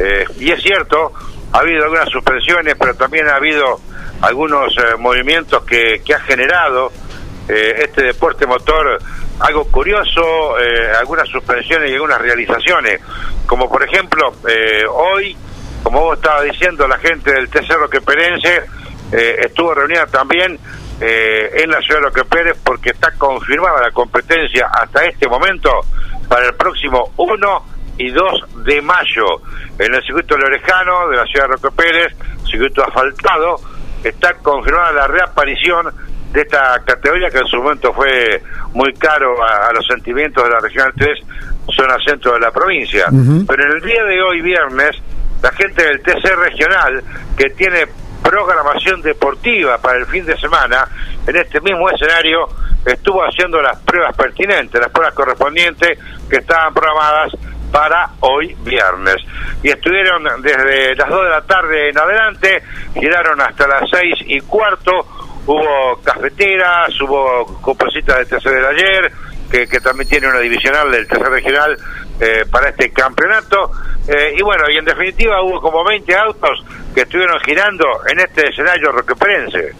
Eh, 0.00 0.24
y 0.40 0.50
es 0.50 0.60
cierto, 0.60 1.12
ha 1.52 1.58
habido 1.58 1.84
algunas 1.84 2.08
suspensiones, 2.08 2.74
pero 2.76 2.94
también 2.94 3.28
ha 3.28 3.36
habido 3.36 3.80
algunos 4.22 4.76
eh, 4.76 4.96
movimientos 4.98 5.64
que 5.64 6.02
ha 6.12 6.20
generado 6.20 6.90
eh, 7.48 7.84
este 7.84 8.04
deporte 8.04 8.46
motor 8.46 8.98
algo 9.40 9.64
curioso, 9.66 10.58
eh, 10.58 10.90
algunas 10.98 11.28
suspensiones 11.28 11.90
y 11.90 11.94
algunas 11.94 12.20
realizaciones, 12.20 13.00
como 13.46 13.68
por 13.68 13.82
ejemplo, 13.82 14.32
eh, 14.48 14.84
hoy, 14.90 15.36
como 15.82 16.00
vos 16.00 16.16
estabas 16.16 16.44
diciendo, 16.44 16.86
la 16.88 16.98
gente 16.98 17.32
del 17.32 17.48
TC 17.48 17.70
Roque 17.74 18.00
Perense 18.00 18.62
eh, 19.12 19.36
estuvo 19.46 19.72
reunida 19.74 20.06
también 20.06 20.58
eh, 21.00 21.62
en 21.62 21.70
la 21.70 21.80
ciudad 21.80 22.00
de 22.00 22.06
Roque 22.06 22.24
Pérez 22.24 22.58
porque 22.62 22.90
está 22.90 23.12
confirmada 23.12 23.80
la 23.82 23.90
competencia 23.92 24.68
hasta 24.72 25.04
este 25.04 25.28
momento 25.28 25.70
para 26.28 26.46
el 26.46 26.54
próximo 26.54 27.12
1 27.16 27.64
y 27.98 28.10
2 28.10 28.64
de 28.64 28.82
mayo. 28.82 29.24
En 29.78 29.94
el 29.94 30.02
circuito 30.02 30.36
Lorejano 30.36 31.08
de 31.08 31.16
la 31.16 31.24
ciudad 31.24 31.46
de 31.46 31.52
Roque 31.52 31.76
Pérez, 31.76 32.14
circuito 32.44 32.84
asfaltado, 32.84 33.56
está 34.02 34.34
confirmada 34.34 34.92
la 34.92 35.06
reaparición 35.06 35.86
de 36.32 36.40
esta 36.42 36.82
categoría 36.84 37.30
que 37.30 37.38
en 37.38 37.46
su 37.46 37.56
momento 37.56 37.92
fue 37.92 38.42
muy 38.74 38.92
caro 38.94 39.42
a, 39.42 39.68
a 39.68 39.72
los 39.72 39.86
sentimientos 39.86 40.44
de 40.44 40.50
la 40.50 40.60
Regional 40.60 40.92
3, 40.96 41.18
zona 41.74 41.96
centro 42.04 42.32
de 42.32 42.40
la 42.40 42.50
provincia. 42.50 43.06
Pero 43.46 43.64
en 43.64 43.72
el 43.72 43.82
día 43.82 44.04
de 44.04 44.22
hoy, 44.22 44.40
viernes, 44.40 44.96
la 45.42 45.52
gente 45.52 45.82
del 45.82 46.00
TC 46.02 46.24
Regional, 46.36 47.02
que 47.36 47.50
tiene 47.50 47.86
programación 48.22 49.00
deportiva 49.02 49.78
para 49.78 49.98
el 49.98 50.06
fin 50.06 50.24
de 50.26 50.36
semana, 50.36 50.86
en 51.26 51.36
este 51.36 51.60
mismo 51.60 51.88
escenario, 51.90 52.48
estuvo 52.84 53.22
haciendo 53.22 53.60
las 53.60 53.78
pruebas 53.80 54.16
pertinentes, 54.16 54.80
las 54.80 54.90
pruebas 54.90 55.14
correspondientes 55.14 55.98
que 56.28 56.36
estaban 56.36 56.72
programadas 56.74 57.32
para 57.70 58.10
hoy 58.20 58.56
viernes. 58.60 59.16
Y 59.62 59.68
estuvieron 59.68 60.24
desde 60.42 60.94
las 60.96 61.08
2 61.08 61.24
de 61.24 61.30
la 61.30 61.42
tarde 61.42 61.90
en 61.90 61.98
adelante, 61.98 62.62
giraron 62.94 63.40
hasta 63.40 63.66
las 63.68 63.90
6 63.90 64.14
y 64.26 64.40
cuarto, 64.40 65.06
hubo 65.48 65.98
cafeteras, 66.02 67.00
hubo 67.00 67.46
copecitas 67.62 68.18
del 68.18 68.28
tercer 68.28 68.52
del 68.52 68.66
ayer, 68.66 69.12
que, 69.50 69.66
que 69.66 69.80
también 69.80 70.08
tiene 70.08 70.28
una 70.28 70.40
divisional 70.40 70.90
del 70.90 71.08
tercer 71.08 71.30
regional 71.30 71.76
eh, 72.20 72.44
para 72.50 72.68
este 72.68 72.90
campeonato. 72.90 73.70
Eh, 74.06 74.34
y 74.36 74.42
bueno, 74.42 74.64
y 74.70 74.76
en 74.76 74.84
definitiva 74.84 75.42
hubo 75.42 75.60
como 75.60 75.84
20 75.84 76.14
autos 76.16 76.64
que 76.94 77.02
estuvieron 77.02 77.40
girando 77.40 77.84
en 78.10 78.20
este 78.20 78.48
escenario 78.48 78.92
roqueperense. 78.92 79.72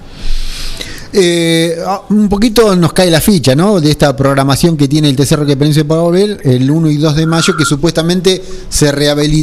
Eh, 1.21 1.77
ah, 1.85 2.03
un 2.11 2.29
poquito 2.29 2.77
nos 2.77 2.93
cae 2.93 3.11
la 3.11 3.21
ficha, 3.21 3.57
¿no? 3.57 3.81
De 3.81 3.91
esta 3.91 4.15
programación 4.15 4.77
que 4.77 4.87
tiene 4.87 5.09
el 5.09 5.17
TC 5.17 5.33
Roque 5.33 5.57
Perense 5.57 5.85
para 5.85 6.03
volver 6.03 6.39
el 6.45 6.71
1 6.71 6.91
y 6.91 6.97
2 6.97 7.17
de 7.17 7.27
mayo, 7.27 7.57
que 7.57 7.65
supuestamente 7.65 8.41
se, 8.69 8.93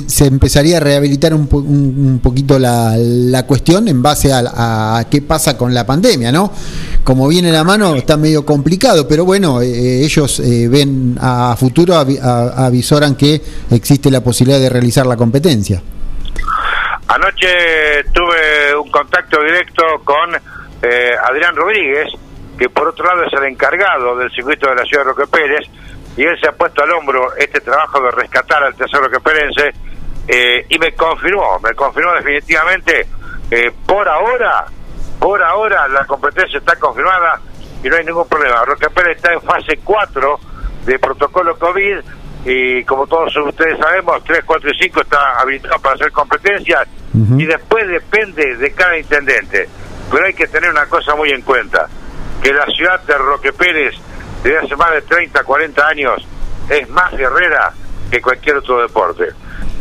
se 0.08 0.26
empezaría 0.28 0.78
a 0.78 0.80
rehabilitar 0.80 1.34
un, 1.34 1.50
un- 1.52 2.20
poquito 2.24 2.58
la, 2.60 2.96
la 2.98 3.46
cuestión 3.46 3.90
en 3.90 4.02
base 4.02 4.32
a, 4.32 5.06
qué 5.12 5.22
pasa 5.22 5.58
con 5.58 5.74
la 5.74 5.86
pandemia, 5.86 6.32
¿no? 6.32 6.50
Como 7.04 7.28
viene 7.28 7.52
la 7.52 7.66
mano, 7.66 7.96
está 7.96 8.16
medio 8.16 8.46
complicado, 8.46 9.06
pero 9.06 9.26
bueno, 9.26 9.62
eh, 9.62 10.02
ellos 10.06 10.40
eh, 10.40 10.70
ven 10.70 11.18
a 11.20 11.58
futuro, 11.60 11.96
avisoran 11.98 13.16
que 13.16 13.42
existe 13.72 14.10
la 14.10 14.22
posibilidad 14.24 14.62
de 14.62 14.70
realizar 14.70 15.06
la 15.06 15.18
competencia. 15.18 15.82
Anoche 17.08 17.48
tuve 18.14 18.76
un 18.82 18.90
contacto 18.90 19.38
directo 19.44 19.84
con 20.06 20.30
eh, 20.82 21.12
Adrián 21.24 21.56
Rodríguez, 21.56 22.08
que 22.58 22.70
por 22.70 22.88
otro 22.88 23.06
lado 23.06 23.24
es 23.26 23.34
el 23.34 23.46
encargado 23.46 24.16
del 24.18 24.32
circuito 24.32 24.70
de 24.70 24.76
la 24.76 24.84
ciudad 24.84 25.04
de 25.04 25.10
Roque 25.12 25.28
Pérez, 25.28 25.68
y 26.18 26.24
él 26.24 26.38
se 26.40 26.48
ha 26.48 26.54
puesto 26.54 26.84
al 26.84 26.92
hombro 26.92 27.36
este 27.38 27.60
trabajo 27.62 28.02
de 28.02 28.12
rescatar 28.12 28.64
al 28.64 28.76
tercer 28.76 29.02
roqueperense, 29.02 29.74
eh, 30.28 30.66
y 30.70 30.80
me 30.80 30.94
confirmó, 30.94 31.60
me 31.60 31.74
confirmó 31.74 32.14
definitivamente, 32.14 33.08
eh, 33.52 33.72
por 33.86 34.08
ahora, 34.08 34.66
por 35.20 35.44
ahora 35.44 35.88
la 35.88 36.06
competencia 36.06 36.60
está 36.60 36.76
confirmada 36.78 37.40
y 37.84 37.90
no 37.90 37.96
hay 37.98 38.06
ningún 38.06 38.28
problema. 38.28 38.64
Roque 38.66 38.90
Pérez 38.90 39.18
está 39.18 39.34
en 39.34 39.42
fase 39.42 39.80
4 39.84 40.40
de 40.86 41.00
protocolo 41.00 41.58
COVID 41.58 42.00
y 42.46 42.84
como 42.86 43.08
todos 43.08 43.36
ustedes 43.38 43.78
sabemos, 43.80 44.24
3, 44.24 44.44
4 44.46 44.70
y 44.70 44.84
5 44.84 45.02
está 45.02 45.40
habilitado 45.40 45.80
para 45.80 45.96
hacer 45.96 46.12
competencias 46.12 46.88
y 47.38 47.46
después 47.46 47.88
depende 47.88 48.58
de 48.58 48.72
cada 48.74 48.98
intendente. 48.98 49.70
Pero 50.12 50.26
hay 50.26 50.34
que 50.34 50.48
tener 50.48 50.70
una 50.70 50.86
cosa 50.88 51.15
muy 51.15 51.30
en 51.32 51.41
cuenta, 51.41 51.88
que 52.41 52.54
la 52.54 52.65
ciudad 52.68 53.02
de 53.04 53.18
Roque 53.18 53.52
Pérez 53.54 53.96
desde 54.44 54.60
hace 54.60 54.76
más 54.76 54.91
de 54.91 55.02
30, 55.02 55.44
40 55.44 55.88
años 55.88 56.28
es 56.70 56.88
más 56.89 57.12
guerrera 57.15 57.74
que 58.12 58.22
cualquier 58.22 58.58
otro 58.58 58.82
deporte. 58.82 59.30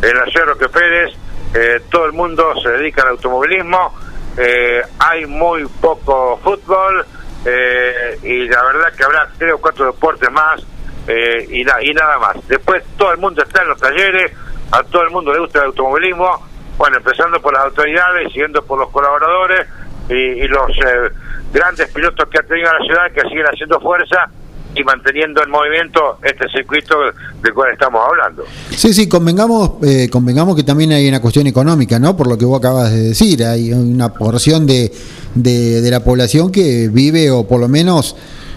En 0.01 0.17
la 0.17 0.25
ciudad 0.25 0.45
de 0.47 0.53
Roque 0.53 0.69
Pérez 0.69 1.13
eh, 1.53 1.81
todo 1.89 2.05
el 2.05 2.13
mundo 2.13 2.53
se 2.61 2.69
dedica 2.69 3.03
al 3.03 3.09
automovilismo, 3.09 3.93
eh, 4.37 4.81
hay 4.99 5.25
muy 5.25 5.65
poco 5.79 6.37
fútbol 6.43 7.05
eh, 7.45 8.17
y 8.23 8.47
la 8.47 8.63
verdad 8.63 8.93
que 8.97 9.03
habrá 9.03 9.29
tres 9.37 9.53
o 9.53 9.57
cuatro 9.59 9.85
deportes 9.85 10.29
más 10.31 10.61
eh, 11.07 11.45
y, 11.49 11.63
na- 11.63 11.81
y 11.81 11.93
nada 11.93 12.17
más. 12.17 12.35
Después 12.47 12.83
todo 12.97 13.11
el 13.11 13.19
mundo 13.19 13.43
está 13.43 13.61
en 13.61 13.69
los 13.69 13.79
talleres, 13.79 14.31
a 14.71 14.81
todo 14.83 15.03
el 15.03 15.11
mundo 15.11 15.31
le 15.31 15.39
gusta 15.39 15.59
el 15.59 15.65
automovilismo, 15.65 16.45
bueno, 16.77 16.97
empezando 16.97 17.39
por 17.41 17.53
las 17.53 17.65
autoridades, 17.65 18.27
siguiendo 18.33 18.65
por 18.65 18.79
los 18.79 18.89
colaboradores 18.89 19.67
y, 20.09 20.13
y 20.13 20.47
los 20.47 20.69
eh, 20.71 21.11
grandes 21.53 21.89
pilotos 21.91 22.27
que 22.29 22.39
ha 22.39 22.43
tenido 22.43 22.69
la 22.71 22.85
ciudad 22.85 23.11
que 23.13 23.21
siguen 23.29 23.45
haciendo 23.45 23.79
fuerza 23.79 24.29
y 24.75 24.83
manteniendo 24.83 25.41
en 25.43 25.49
movimiento 25.49 26.17
este 26.21 26.49
circuito 26.49 26.95
del 27.41 27.53
cual 27.53 27.71
estamos 27.71 28.01
hablando. 28.07 28.43
Sí, 28.71 28.93
sí, 28.93 29.07
convengamos, 29.07 29.83
eh, 29.83 30.09
convengamos 30.09 30.55
que 30.55 30.63
también 30.63 30.91
hay 30.91 31.07
una 31.07 31.21
cuestión 31.21 31.47
económica, 31.47 31.97
¿no? 31.97 32.15
Por 32.17 32.27
lo 32.27 32.37
que 32.37 32.45
vos 32.45 32.59
acabas 32.59 32.91
de 32.91 33.01
decir, 33.01 33.43
hay 33.43 33.71
una 33.71 34.13
porción 34.13 34.67
de, 34.67 34.91
de, 35.33 35.89
la 35.89 36.03
población 36.03 36.51
que 36.51 36.89
vive 36.89 37.31
o 37.31 37.47
por 37.47 37.61
lo 37.61 37.69
menos, 37.69 38.15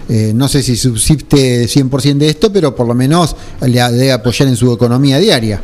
eh, 0.09 0.33
no 0.35 0.49
sé 0.49 0.63
si 0.63 0.77
subsiste 0.77 1.65
100% 1.67 2.19
de 2.19 2.29
esto, 2.29 2.53
pero 2.53 2.75
por 2.75 2.87
lo 2.87 2.95
menos 2.95 3.37
le 3.61 3.81
debe 3.81 4.13
apoyar 4.13 4.49
en 4.49 4.57
su 4.57 4.73
economía 4.73 5.19
diaria. 5.19 5.61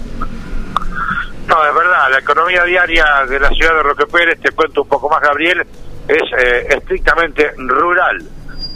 La 2.15 2.21
economía 2.21 2.63
diaria 2.63 3.05
de 3.29 3.41
la 3.41 3.49
ciudad 3.49 3.75
de 3.75 3.83
Roque 3.83 4.07
Pérez, 4.07 4.39
te 4.41 4.53
cuento 4.53 4.83
un 4.83 4.89
poco 4.89 5.09
más, 5.09 5.21
Gabriel, 5.21 5.67
es 6.07 6.23
eh, 6.39 6.67
estrictamente 6.69 7.51
rural. 7.57 8.23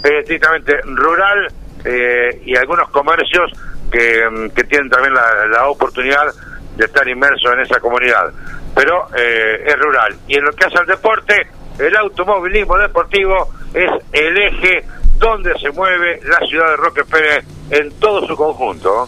Es 0.03 0.11
estrictamente 0.11 0.81
rural 0.83 1.47
eh, 1.85 2.43
y 2.45 2.57
algunos 2.57 2.89
comercios 2.89 3.53
que, 3.93 4.29
mm, 4.29 4.51
que 4.51 4.65
tienen 4.65 4.91
también 4.91 5.15
la, 5.15 5.47
la 5.47 5.69
oportunidad 5.69 6.35
de 6.75 6.85
estar 6.85 7.07
inmersos 7.07 7.53
en 7.53 7.61
esa 7.61 7.79
comunidad. 7.79 8.33
Pero 8.75 9.07
eh, 9.17 9.63
es 9.69 9.79
rural. 9.79 10.17
Y 10.27 10.37
en 10.37 10.45
lo 10.45 10.51
que 10.51 10.65
hace 10.65 10.79
al 10.79 10.87
deporte, 10.87 11.37
el 11.79 11.95
automovilismo 11.95 12.77
deportivo 12.77 13.51
es 13.73 13.89
el 14.15 14.37
eje 14.37 14.85
donde 15.17 15.57
se 15.61 15.71
mueve 15.71 16.19
la 16.25 16.45
ciudad 16.45 16.71
de 16.71 16.77
Roque 16.77 17.05
Pérez 17.05 17.45
en 17.71 18.01
todo 18.01 18.27
su 18.27 18.35
conjunto. 18.35 19.07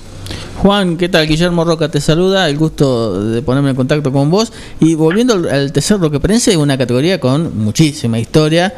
Juan, 0.62 0.98
¿qué 0.98 1.08
tal? 1.08 1.26
Guillermo 1.26 1.64
Roca 1.64 1.88
te 1.88 2.02
saluda, 2.02 2.46
el 2.46 2.58
gusto 2.58 3.24
de 3.30 3.40
ponerme 3.40 3.70
en 3.70 3.76
contacto 3.76 4.12
con 4.12 4.30
vos. 4.30 4.52
Y 4.78 4.94
volviendo 4.94 5.32
al, 5.32 5.72
tercer 5.72 5.98
roqueperense, 5.98 6.54
una 6.54 6.76
categoría 6.76 7.18
con 7.18 7.56
muchísima 7.56 8.18
historia 8.18 8.70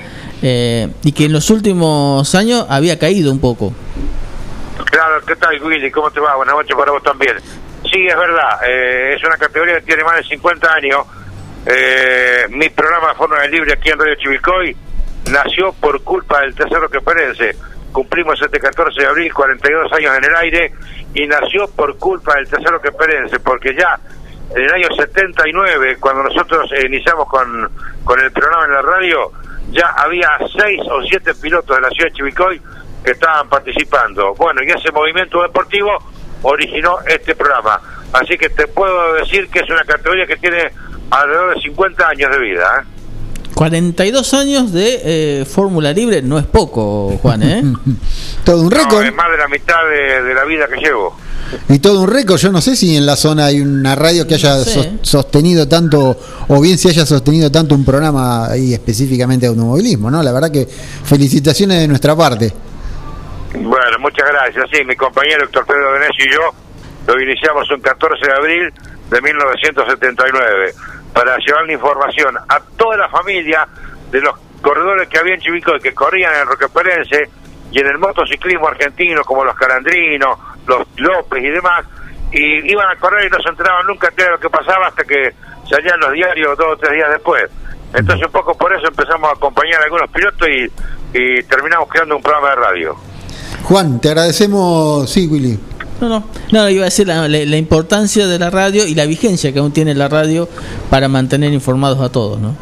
eh, 0.42 0.86
y 1.02 1.10
que 1.10 1.24
en 1.24 1.32
los 1.32 1.50
últimos 1.50 2.32
años 2.36 2.66
había 2.68 3.00
caído 3.00 3.32
un 3.32 3.40
poco. 3.40 3.74
Claro, 4.92 5.26
¿qué 5.26 5.34
tal, 5.34 5.60
Willy? 5.60 5.90
¿Cómo 5.90 6.08
te 6.12 6.20
va? 6.20 6.36
Buenas 6.36 6.54
noches 6.54 6.76
para 6.76 6.92
vos 6.92 7.02
también. 7.02 7.34
Sí, 7.90 8.06
es 8.06 8.16
verdad, 8.16 8.60
eh, 8.64 9.14
es 9.16 9.24
una 9.24 9.36
categoría 9.36 9.80
que 9.80 9.86
tiene 9.86 10.04
más 10.04 10.18
de 10.18 10.22
50 10.22 10.72
años. 10.72 11.00
Eh, 11.66 12.46
mi 12.50 12.68
programa 12.68 13.08
de 13.08 13.14
Fórmula 13.14 13.44
Libre 13.48 13.72
aquí 13.72 13.88
en 13.88 13.98
Radio 13.98 14.14
Chivilcoy 14.14 14.76
nació 15.32 15.72
por 15.72 16.00
culpa 16.04 16.42
del 16.42 16.54
tercero 16.54 16.88
que 16.88 17.00
perece. 17.00 17.56
Cumplimos 17.92 18.40
este 18.40 18.59
14 18.59 19.00
de 19.00 19.07
abril 19.07 19.33
42 19.33 19.92
años 19.92 20.16
en 20.16 20.24
el 20.24 20.37
aire 20.37 20.72
y 21.14 21.26
nació 21.26 21.68
por 21.68 21.98
culpa 21.98 22.35
del 22.37 22.48
tercero 22.48 22.81
que 22.81 22.90
perece, 22.92 23.38
porque 23.40 23.74
ya 23.74 23.98
en 24.55 24.62
el 24.62 24.72
año 24.72 24.88
79, 24.96 25.96
cuando 26.00 26.24
nosotros 26.24 26.70
iniciamos 26.85 27.26
con, 27.28 27.70
con 28.05 28.20
el 28.20 28.33
programa 28.33 28.66
en 28.66 28.72
la 28.72 28.83
radio, 28.83 29.33
ya 29.70 29.88
había 29.96 30.28
seis 30.57 30.81
o 30.90 31.02
siete 31.02 31.35
pilotos 31.35 31.76
de 31.76 31.83
la 31.83 31.88
ciudad 31.90 32.11
de 32.11 32.16
Chivilcoy 32.16 32.61
que 33.05 33.12
estaban 33.12 33.48
participando. 33.48 34.35
Bueno, 34.35 34.62
y 34.62 34.70
ese 34.70 34.90
movimiento 34.92 35.42
deportivo 35.42 35.98
originó 36.42 36.98
este 37.07 37.35
programa. 37.35 37.81
Así 38.12 38.37
que 38.37 38.50
te 38.50 38.66
puedo 38.68 39.14
decir 39.14 39.48
que 39.48 39.61
es 39.61 39.70
una 39.70 39.85
categoría 39.85 40.26
que 40.26 40.37
tiene 40.37 40.70
alrededor 41.11 41.55
de 41.55 41.62
50 41.62 42.09
años 42.09 42.31
de 42.31 42.38
vida. 42.38 42.81
¿eh? 42.81 43.01
42 43.66 44.35
años 44.35 44.72
de 44.72 45.01
eh, 45.05 45.44
Fórmula 45.44 45.92
Libre 45.92 46.20
no 46.20 46.37
es 46.37 46.44
poco, 46.46 47.16
Juan, 47.22 47.44
¿eh? 47.44 47.62
Todo 48.44 48.62
un 48.62 48.68
No, 48.70 48.77
récord. 48.77 49.05
es 49.05 49.14
más 49.14 49.31
de 49.31 49.37
la 49.38 49.46
mitad 49.46 49.77
de, 49.88 50.20
de 50.25 50.35
la 50.35 50.44
vida 50.44 50.66
que 50.66 50.81
llevo. 50.81 51.16
Y 51.68 51.79
todo 51.79 52.01
un 52.01 52.11
récord, 52.11 52.38
yo 52.40 52.51
no 52.51 52.61
sé 52.61 52.75
si 52.75 52.96
en 52.96 53.07
la 53.07 53.14
zona 53.14 53.44
hay 53.46 53.61
una 53.61 53.94
radio 53.94 54.27
que 54.27 54.35
haya 54.35 54.57
No 54.57 54.64
sé. 54.64 54.72
sos- 54.72 54.88
sostenido 55.03 55.68
tanto, 55.68 56.18
o 56.48 56.61
bien 56.61 56.77
si 56.77 56.88
haya 56.88 57.07
sostenido 57.07 57.53
tanto 57.53 57.77
un 57.77 57.85
programa 57.85 58.46
ahí 58.51 58.75
específicamente 58.75 59.46
de 59.46 59.51
automovilismo, 59.51 60.11
¿no? 60.11 60.20
La 60.25 60.33
verdad 60.33 60.51
que 60.51 60.66
felicitaciones 60.66 61.79
de 61.83 61.87
nuestra 61.87 62.16
parte. 62.16 62.53
Bueno, 63.55 63.98
muchas 64.01 64.27
gracias. 64.29 64.64
Sí, 64.72 64.85
mi 64.85 64.96
compañero 64.96 65.44
Héctor 65.44 65.64
Pedro 65.66 65.92
Venecio 65.92 66.25
y 66.27 66.33
yo 66.33 67.14
lo 67.14 67.22
iniciamos 67.22 67.70
un 67.70 67.81
14 67.81 68.27
de 68.27 68.33
abril 68.33 68.72
de 69.09 69.20
1979 69.22 70.75
para 71.12 71.37
llevar 71.38 71.66
la 71.66 71.72
información 71.72 72.37
a 72.48 72.61
toda 72.77 72.96
la 72.96 73.09
familia 73.09 73.66
de 74.11 74.20
los 74.20 74.38
corredores 74.61 75.09
que 75.09 75.18
había 75.18 75.35
en 75.35 75.40
Chivicoy, 75.40 75.81
que 75.81 75.92
corrían 75.94 76.35
en 76.35 76.40
el 76.40 76.46
Roqueperense 76.46 77.31
y 77.70 77.81
en 77.81 77.87
el 77.87 77.98
motociclismo 77.98 78.68
argentino, 78.68 79.22
como 79.25 79.44
los 79.44 79.57
Calandrinos, 79.57 80.38
los 80.66 80.87
López 80.96 81.42
y 81.42 81.48
demás, 81.48 81.85
y 82.31 82.70
iban 82.70 82.88
a 82.88 82.98
correr 82.98 83.27
y 83.27 83.31
no 83.31 83.40
se 83.42 83.48
enteraban 83.48 83.87
nunca 83.87 84.11
de 84.11 84.31
lo 84.31 84.38
que 84.38 84.48
pasaba 84.48 84.88
hasta 84.88 85.05
que 85.05 85.35
salían 85.68 86.01
los 86.01 86.12
diarios 86.12 86.57
dos 86.57 86.68
o 86.72 86.77
tres 86.77 86.92
días 86.92 87.11
después. 87.11 87.44
Entonces 87.94 88.27
un 88.27 88.33
poco 88.33 88.57
por 88.57 88.75
eso 88.75 88.88
empezamos 88.88 89.29
a 89.29 89.33
acompañar 89.33 89.81
a 89.81 89.85
algunos 89.85 90.11
pilotos 90.11 90.48
y, 90.48 90.64
y 91.12 91.42
terminamos 91.42 91.88
creando 91.88 92.16
un 92.16 92.22
programa 92.22 92.51
de 92.51 92.57
radio. 92.57 92.96
Juan, 93.64 94.01
te 94.01 94.09
agradecemos, 94.09 95.11
sí, 95.11 95.29
Willy. 95.31 95.59
No, 96.00 96.09
no, 96.09 96.24
no, 96.50 96.68
iba 96.68 96.83
a 96.83 96.87
decir 96.87 97.07
la, 97.07 97.26
importancia 97.57 98.26
de 98.26 98.38
la 98.38 98.50
radio 98.50 98.87
y 98.87 98.94
la 98.94 99.07
vigencia 99.07 99.52
que 99.52 99.61
aún 99.61 99.72
tiene 99.72 99.94
la 99.94 100.09
radio 100.09 100.48
para 100.90 101.07
mantener 101.09 101.52
informados 101.52 102.00
a 102.00 102.11
todos, 102.11 102.40
¿no? 102.40 102.57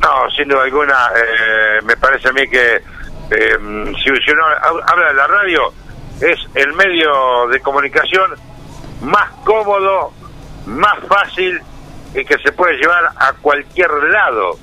No, 0.00 0.30
sin 0.36 0.46
duda 0.48 0.62
alguna, 0.62 0.94
eh, 1.16 1.82
me 1.84 1.96
parece 1.96 2.28
a 2.28 2.32
mí 2.32 2.46
que 2.48 2.76
eh, 2.76 3.58
si, 4.04 4.04
si 4.24 4.30
uno 4.30 4.44
hab- 4.62 4.84
habla 4.86 5.08
de 5.08 5.14
la 5.14 5.26
radio, 5.26 5.72
es 6.20 6.38
el 6.54 6.72
medio 6.74 7.48
de 7.50 7.60
comunicación 7.60 8.30
más 9.02 9.30
cómodo, 9.44 10.12
más 10.66 10.98
fácil 11.08 11.60
y 12.14 12.24
que 12.24 12.38
se 12.38 12.52
puede 12.52 12.76
llevar 12.76 13.04
a 13.16 13.32
cualquier 13.42 13.90
lado. 13.90 14.58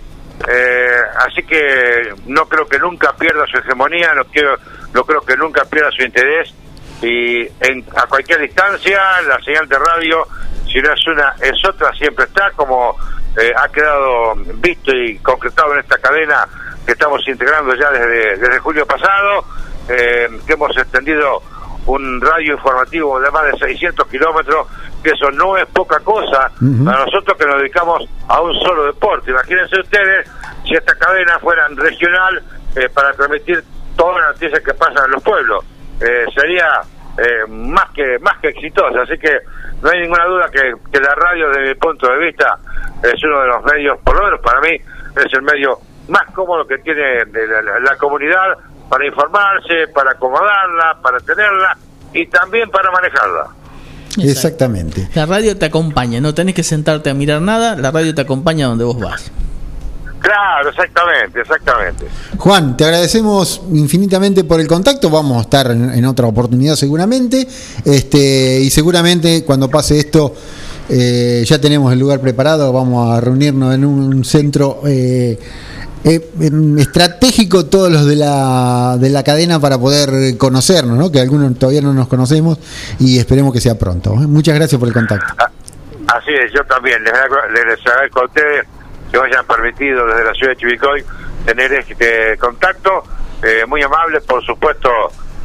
Eh, 0.50 0.98
así 1.28 1.44
que 1.44 2.14
no 2.26 2.46
creo 2.48 2.66
que 2.68 2.80
nunca 2.80 3.14
pierda 3.18 3.46
su 3.52 3.58
hegemonía, 3.58 4.14
no, 4.16 4.24
quiero, 4.26 4.56
no 4.94 5.04
creo 5.04 5.22
que 5.22 5.36
nunca 5.36 5.66
pierda 5.66 5.92
su 5.92 6.04
interés 6.04 6.54
y 7.02 7.42
en, 7.60 7.86
a 7.96 8.08
cualquier 8.08 8.40
distancia 8.42 9.00
la 9.28 9.40
señal 9.44 9.68
de 9.68 9.78
radio, 9.78 10.28
si 10.72 10.80
no 10.82 10.94
es 10.94 11.08
una, 11.08 11.34
es 11.42 11.66
otra, 11.68 11.92
siempre 11.94 12.26
está, 12.26 12.52
como 12.52 12.96
eh, 13.42 13.52
ha 13.56 13.68
quedado 13.70 14.36
visto 14.56 14.96
y 14.96 15.18
concretado 15.20 15.74
en 15.74 15.80
esta 15.80 15.98
cadena 15.98 16.48
que 16.86 16.94
estamos 16.94 17.22
integrando 17.28 17.76
ya 17.76 17.90
desde, 17.92 18.38
desde 18.38 18.60
julio 18.60 18.86
pasado, 18.86 19.46
eh, 19.90 20.30
que 20.46 20.54
hemos 20.54 20.76
extendido 20.78 21.42
un 21.86 22.22
radio 22.22 22.54
informativo 22.54 23.20
de 23.20 23.30
más 23.32 23.46
de 23.52 23.58
600 23.58 24.08
kilómetros, 24.08 24.68
que 25.04 25.12
eso 25.12 25.30
no 25.32 25.58
es 25.58 25.66
poca 25.68 26.00
cosa 26.00 26.50
para 26.86 27.06
nosotros 27.06 27.38
que 27.38 27.46
nos 27.46 27.58
dedicamos 27.58 28.08
a 28.28 28.42
un 28.42 28.54
solo 28.62 28.86
deporte. 28.86 29.32
Imagínense 29.32 29.80
ustedes 29.80 30.30
si 30.66 30.76
esta 30.76 30.96
cadena 30.96 31.40
fuera 31.40 31.68
regional 31.70 32.42
eh, 32.76 32.88
para 32.90 33.12
transmitir 33.14 33.64
todas 33.98 34.22
las 34.22 34.34
noticias 34.34 34.64
que 34.64 34.74
pasan 34.74 35.06
en 35.06 35.12
los 35.12 35.24
pueblos. 35.24 35.66
Eh, 36.02 36.26
sería 36.36 36.68
eh, 37.18 37.46
más 37.50 37.90
que 37.92 38.18
más 38.20 38.38
que 38.40 38.50
exitosa, 38.50 39.02
así 39.04 39.18
que 39.18 39.32
no 39.82 39.90
hay 39.90 40.02
ninguna 40.02 40.26
duda 40.26 40.50
que, 40.52 40.74
que 40.92 41.00
la 41.00 41.14
radio, 41.16 41.50
desde 41.50 41.70
mi 41.70 41.76
punto 41.76 42.08
de 42.12 42.18
vista, 42.26 42.58
es 43.04 43.24
uno 43.24 43.40
de 43.42 43.48
los 43.48 43.64
medios, 43.66 44.00
por 44.04 44.18
lo 44.18 44.26
menos 44.26 44.40
para 44.42 44.60
mí, 44.62 44.70
es 45.16 45.34
el 45.34 45.42
medio 45.44 45.78
más 46.08 46.24
cómodo 46.34 46.66
que 46.68 46.78
tiene 46.80 47.20
la- 47.26 47.80
la 47.80 47.98
comunidad 47.98 48.58
para 48.90 49.06
informarse, 49.06 49.88
para 49.94 50.12
acomodarla, 50.12 50.98
para 51.02 51.20
tenerla 51.20 51.78
y 52.14 52.26
también 52.28 52.70
para 52.70 52.92
manejarla. 52.92 53.48
Exactamente. 54.22 55.08
La 55.16 55.26
radio 55.26 55.58
te 55.58 55.66
acompaña, 55.66 56.20
no 56.22 56.34
tenés 56.34 56.54
que 56.56 56.64
sentarte 56.64 57.10
a 57.10 57.14
mirar 57.14 57.42
nada, 57.42 57.76
la 57.76 57.92
radio 57.92 58.14
te 58.14 58.22
acompaña 58.22 58.68
donde 58.68 58.84
vos 58.84 59.00
vas. 59.00 59.32
Claro, 60.24 60.70
exactamente, 60.70 61.42
exactamente. 61.42 62.08
Juan, 62.38 62.78
te 62.78 62.86
agradecemos 62.86 63.62
infinitamente 63.74 64.46
por 64.46 64.62
el 64.62 64.68
contacto. 64.68 65.10
Vamos 65.10 65.38
a 65.38 65.42
estar 65.42 65.70
en, 65.70 65.94
en 65.94 66.06
otra 66.06 66.28
oportunidad 66.28 66.76
seguramente. 66.78 67.46
Este, 67.84 68.62
y 68.62 68.70
seguramente 68.70 69.44
cuando 69.44 69.70
pase 69.70 70.00
esto, 70.00 70.34
eh, 70.88 71.44
ya 71.46 71.60
tenemos 71.60 71.92
el 71.92 72.00
lugar 72.00 72.22
preparado. 72.22 72.72
Vamos 72.72 73.18
a 73.18 73.20
reunirnos 73.20 73.76
en 73.76 73.84
un 73.84 74.24
centro 74.24 74.80
eh, 74.88 75.38
eh, 76.06 76.32
estratégico, 76.78 77.66
todos 77.66 77.92
los 77.92 78.06
de 78.06 78.16
la, 78.16 78.96
de 78.98 79.10
la 79.10 79.24
cadena, 79.24 79.60
para 79.60 79.78
poder 79.78 80.38
conocernos, 80.38 80.98
¿no? 80.98 81.12
que 81.12 81.20
algunos 81.20 81.60
todavía 81.60 81.82
no 81.82 81.94
nos 81.94 82.08
conocemos 82.08 82.60
y 82.98 83.20
esperemos 83.20 83.52
que 83.52 83.60
sea 83.60 83.76
pronto. 83.76 84.16
Muchas 84.16 84.56
gracias 84.56 84.80
por 84.80 84.88
el 84.88 84.94
contacto. 84.94 85.34
Así 86.08 86.32
es, 86.32 86.54
yo 86.54 86.64
también 86.66 87.04
les 87.04 87.14
agradezco 87.14 88.22
a 88.22 88.26
ustedes 88.26 88.66
que 89.14 89.20
me 89.20 89.28
hayan 89.28 89.46
permitido 89.46 90.08
desde 90.08 90.24
la 90.24 90.34
ciudad 90.34 90.54
de 90.54 90.58
Chivicoy 90.58 91.06
tener 91.46 91.72
este 91.72 92.36
contacto, 92.40 93.04
eh, 93.44 93.64
muy 93.68 93.84
amable, 93.84 94.20
por 94.22 94.44
supuesto, 94.44 94.90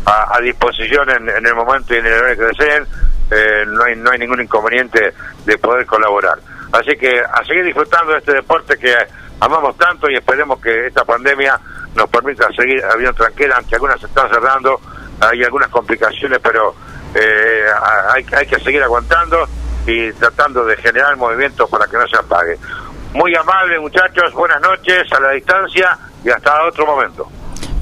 a, 0.06 0.40
disposición 0.40 1.10
en, 1.10 1.28
en 1.28 1.44
el 1.44 1.54
momento 1.54 1.94
y 1.94 1.98
en 1.98 2.06
el 2.06 2.12
horario 2.14 2.38
que 2.38 2.44
deseen, 2.44 2.86
eh, 3.30 3.64
no, 3.66 3.84
hay, 3.84 3.94
no 3.96 4.10
hay 4.10 4.18
ningún 4.18 4.40
inconveniente 4.40 5.12
de 5.44 5.58
poder 5.58 5.84
colaborar. 5.84 6.38
Así 6.72 6.96
que 6.96 7.20
a 7.20 7.44
seguir 7.44 7.64
disfrutando 7.64 8.12
de 8.12 8.18
este 8.18 8.32
deporte 8.32 8.78
que 8.78 8.94
amamos 9.40 9.76
tanto 9.76 10.08
y 10.08 10.14
esperemos 10.14 10.58
que 10.62 10.86
esta 10.86 11.04
pandemia 11.04 11.60
nos 11.94 12.08
permita 12.08 12.48
seguir 12.56 12.82
habiendo 12.90 13.12
tranquila, 13.12 13.56
aunque 13.56 13.74
algunas 13.74 14.00
se 14.00 14.06
están 14.06 14.30
cerrando, 14.30 14.80
hay 15.20 15.44
algunas 15.44 15.68
complicaciones, 15.68 16.38
pero 16.42 16.74
eh, 17.14 17.66
hay, 18.14 18.24
hay 18.32 18.46
que 18.46 18.58
seguir 18.60 18.82
aguantando 18.82 19.46
y 19.86 20.10
tratando 20.12 20.64
de 20.64 20.76
generar 20.76 21.16
movimiento 21.16 21.66
para 21.66 21.86
que 21.86 21.98
no 21.98 22.06
se 22.06 22.16
apague. 22.16 22.58
Muy 23.14 23.34
amable 23.34 23.80
muchachos, 23.80 24.32
buenas 24.34 24.60
noches 24.60 25.10
a 25.12 25.20
la 25.20 25.30
distancia 25.32 25.98
y 26.24 26.28
hasta 26.28 26.50
otro 26.68 26.86
momento. 26.86 27.26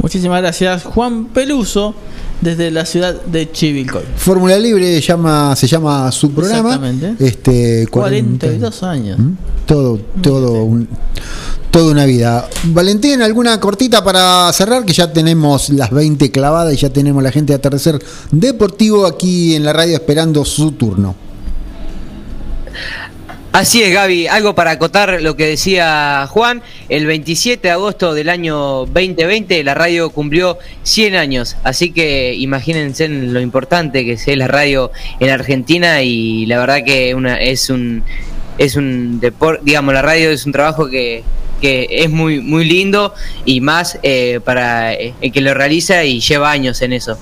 Muchísimas 0.01 0.41
gracias, 0.41 0.85
Juan 0.85 1.27
Peluso, 1.27 1.95
desde 2.41 2.71
la 2.71 2.87
ciudad 2.87 3.15
de 3.23 3.51
Chivilcoy. 3.51 4.05
Fórmula 4.17 4.57
Libre 4.59 5.01
llama, 5.01 5.57
se 5.57 5.67
llama 5.67 6.11
su 6.13 6.33
programa. 6.33 6.75
Exactamente. 6.75 7.25
Este, 7.25 7.87
42 7.91 8.83
años. 8.85 9.19
todo, 9.67 9.99
todo, 10.23 10.63
un- 10.65 10.89
toda 11.73 11.91
una 11.91 12.05
vida. 12.07 12.49
Valentín, 12.67 13.21
¿alguna 13.21 13.59
cortita 13.59 14.05
para 14.05 14.51
cerrar? 14.53 14.85
Que 14.85 14.93
ya 14.93 15.13
tenemos 15.13 15.71
las 15.71 15.91
20 15.91 16.31
clavadas 16.31 16.73
y 16.73 16.77
ya 16.77 16.91
tenemos 16.91 17.23
la 17.23 17.33
gente 17.33 17.53
de 17.53 17.57
Atardecer 17.59 17.99
Deportivo 18.31 19.07
aquí 19.07 19.57
en 19.57 19.65
la 19.65 19.73
radio 19.73 19.95
esperando 19.97 20.45
su 20.45 20.73
turno. 20.73 21.15
Así 23.57 23.83
es, 23.83 23.91
Gaby. 23.91 24.27
Algo 24.27 24.55
para 24.55 24.73
acotar 24.73 25.23
lo 25.23 25.35
que 25.35 25.47
decía 25.47 26.27
Juan. 26.29 26.61
El 26.91 27.07
27 27.07 27.69
de 27.69 27.73
agosto 27.73 28.13
del 28.13 28.29
año 28.29 28.85
2020 28.85 29.65
la 29.65 29.73
radio 29.73 30.11
cumplió 30.11 30.59
100 30.83 31.17
años. 31.17 31.57
Así 31.65 31.91
que 31.91 32.35
imagínense 32.35 33.09
lo 33.09 33.41
importante 33.41 34.05
que 34.05 34.13
es 34.13 34.27
la 34.37 34.47
radio 34.47 34.93
en 35.21 35.31
Argentina 35.31 36.03
y 36.03 36.45
la 36.45 36.59
verdad 36.59 36.85
que 36.85 37.15
una, 37.15 37.37
es 37.37 37.71
un 37.71 38.05
es 38.59 38.77
un 38.77 39.21
deporte, 39.21 39.63
digamos, 39.65 39.95
la 39.95 40.03
radio 40.03 40.29
es 40.29 40.45
un 40.45 40.53
trabajo 40.53 40.91
que, 40.91 41.25
que 41.61 41.87
es 41.91 42.11
muy 42.11 42.41
muy 42.41 42.65
lindo 42.65 43.15
y 43.45 43.61
más 43.61 43.99
eh, 44.03 44.41
para 44.45 44.93
eh, 44.95 45.15
el 45.21 45.33
que 45.33 45.41
lo 45.41 45.55
realiza 45.55 46.05
y 46.05 46.21
lleva 46.21 46.51
años 46.51 46.83
en 46.83 46.93
eso. 46.93 47.19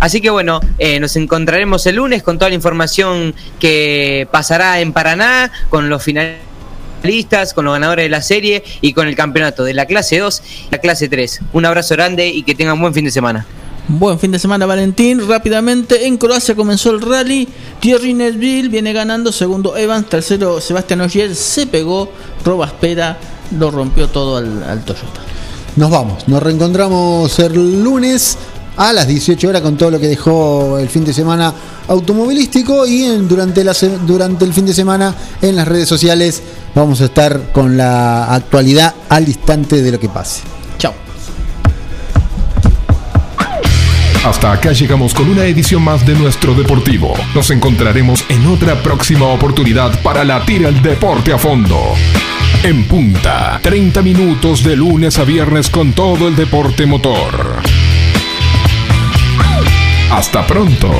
Así 0.00 0.20
que 0.20 0.30
bueno, 0.30 0.60
eh, 0.78 1.00
nos 1.00 1.16
encontraremos 1.16 1.86
el 1.86 1.96
lunes 1.96 2.22
con 2.22 2.38
toda 2.38 2.48
la 2.50 2.54
información 2.54 3.34
que 3.60 4.28
pasará 4.30 4.80
en 4.80 4.92
Paraná, 4.92 5.50
con 5.68 5.88
los 5.88 6.02
finalistas, 6.02 7.54
con 7.54 7.64
los 7.64 7.74
ganadores 7.74 8.04
de 8.04 8.08
la 8.08 8.22
serie 8.22 8.64
y 8.80 8.92
con 8.92 9.08
el 9.08 9.16
campeonato 9.16 9.64
de 9.64 9.74
la 9.74 9.86
clase 9.86 10.18
2 10.18 10.42
y 10.68 10.70
la 10.72 10.78
clase 10.78 11.08
3. 11.08 11.40
Un 11.52 11.66
abrazo 11.66 11.94
grande 11.94 12.28
y 12.28 12.42
que 12.42 12.54
tengan 12.54 12.80
buen 12.80 12.94
fin 12.94 13.04
de 13.04 13.10
semana. 13.10 13.46
Buen 13.88 14.18
fin 14.18 14.32
de 14.32 14.40
semana, 14.40 14.66
Valentín. 14.66 15.28
Rápidamente, 15.28 16.08
en 16.08 16.16
Croacia 16.16 16.56
comenzó 16.56 16.90
el 16.90 17.00
rally. 17.00 17.46
Thierry 17.78 18.14
Nesville 18.14 18.68
viene 18.68 18.92
ganando. 18.92 19.30
Segundo, 19.30 19.76
Evans. 19.76 20.08
Tercero, 20.08 20.60
Sebastián 20.60 21.02
Ogier. 21.02 21.36
Se 21.36 21.68
pegó. 21.68 22.10
Robaspera 22.44 23.16
lo 23.58 23.70
rompió 23.70 24.08
todo 24.08 24.36
al, 24.38 24.62
al 24.64 24.84
Toyota. 24.84 25.20
Nos 25.76 25.90
vamos, 25.90 26.26
nos 26.28 26.42
reencontramos 26.42 27.38
el 27.38 27.82
lunes 27.82 28.38
a 28.76 28.92
las 28.92 29.06
18 29.08 29.48
horas 29.48 29.62
con 29.62 29.76
todo 29.76 29.90
lo 29.90 29.98
que 30.00 30.06
dejó 30.08 30.78
el 30.78 30.88
fin 30.88 31.04
de 31.04 31.12
semana 31.12 31.52
automovilístico 31.88 32.86
y 32.86 33.04
en- 33.04 33.28
durante, 33.28 33.62
la, 33.64 33.72
se- 33.74 33.98
durante 34.06 34.44
el 34.44 34.52
fin 34.52 34.66
de 34.66 34.74
semana 34.74 35.14
en 35.40 35.56
las 35.56 35.66
redes 35.68 35.88
sociales 35.88 36.42
vamos 36.74 37.00
a 37.00 37.06
estar 37.06 37.52
con 37.52 37.76
la 37.76 38.34
actualidad 38.34 38.94
al 39.08 39.26
instante 39.28 39.80
de 39.82 39.92
lo 39.92 40.00
que 40.00 40.08
pase. 40.08 40.42
Chao. 40.78 40.92
Hasta 44.24 44.52
acá 44.52 44.72
llegamos 44.72 45.14
con 45.14 45.28
una 45.30 45.44
edición 45.44 45.82
más 45.82 46.04
de 46.04 46.14
nuestro 46.14 46.52
Deportivo. 46.54 47.14
Nos 47.34 47.50
encontraremos 47.50 48.24
en 48.28 48.46
otra 48.48 48.82
próxima 48.82 49.26
oportunidad 49.26 50.00
para 50.02 50.24
latir 50.24 50.66
el 50.66 50.82
deporte 50.82 51.32
a 51.32 51.38
fondo. 51.38 51.78
En 52.66 52.82
punta, 52.82 53.60
30 53.62 54.02
minutos 54.02 54.64
de 54.64 54.74
lunes 54.74 55.20
a 55.20 55.24
viernes 55.24 55.70
con 55.70 55.92
todo 55.92 56.26
el 56.26 56.34
deporte 56.34 56.84
motor. 56.84 57.62
Hasta 60.10 60.44
pronto. 60.44 60.90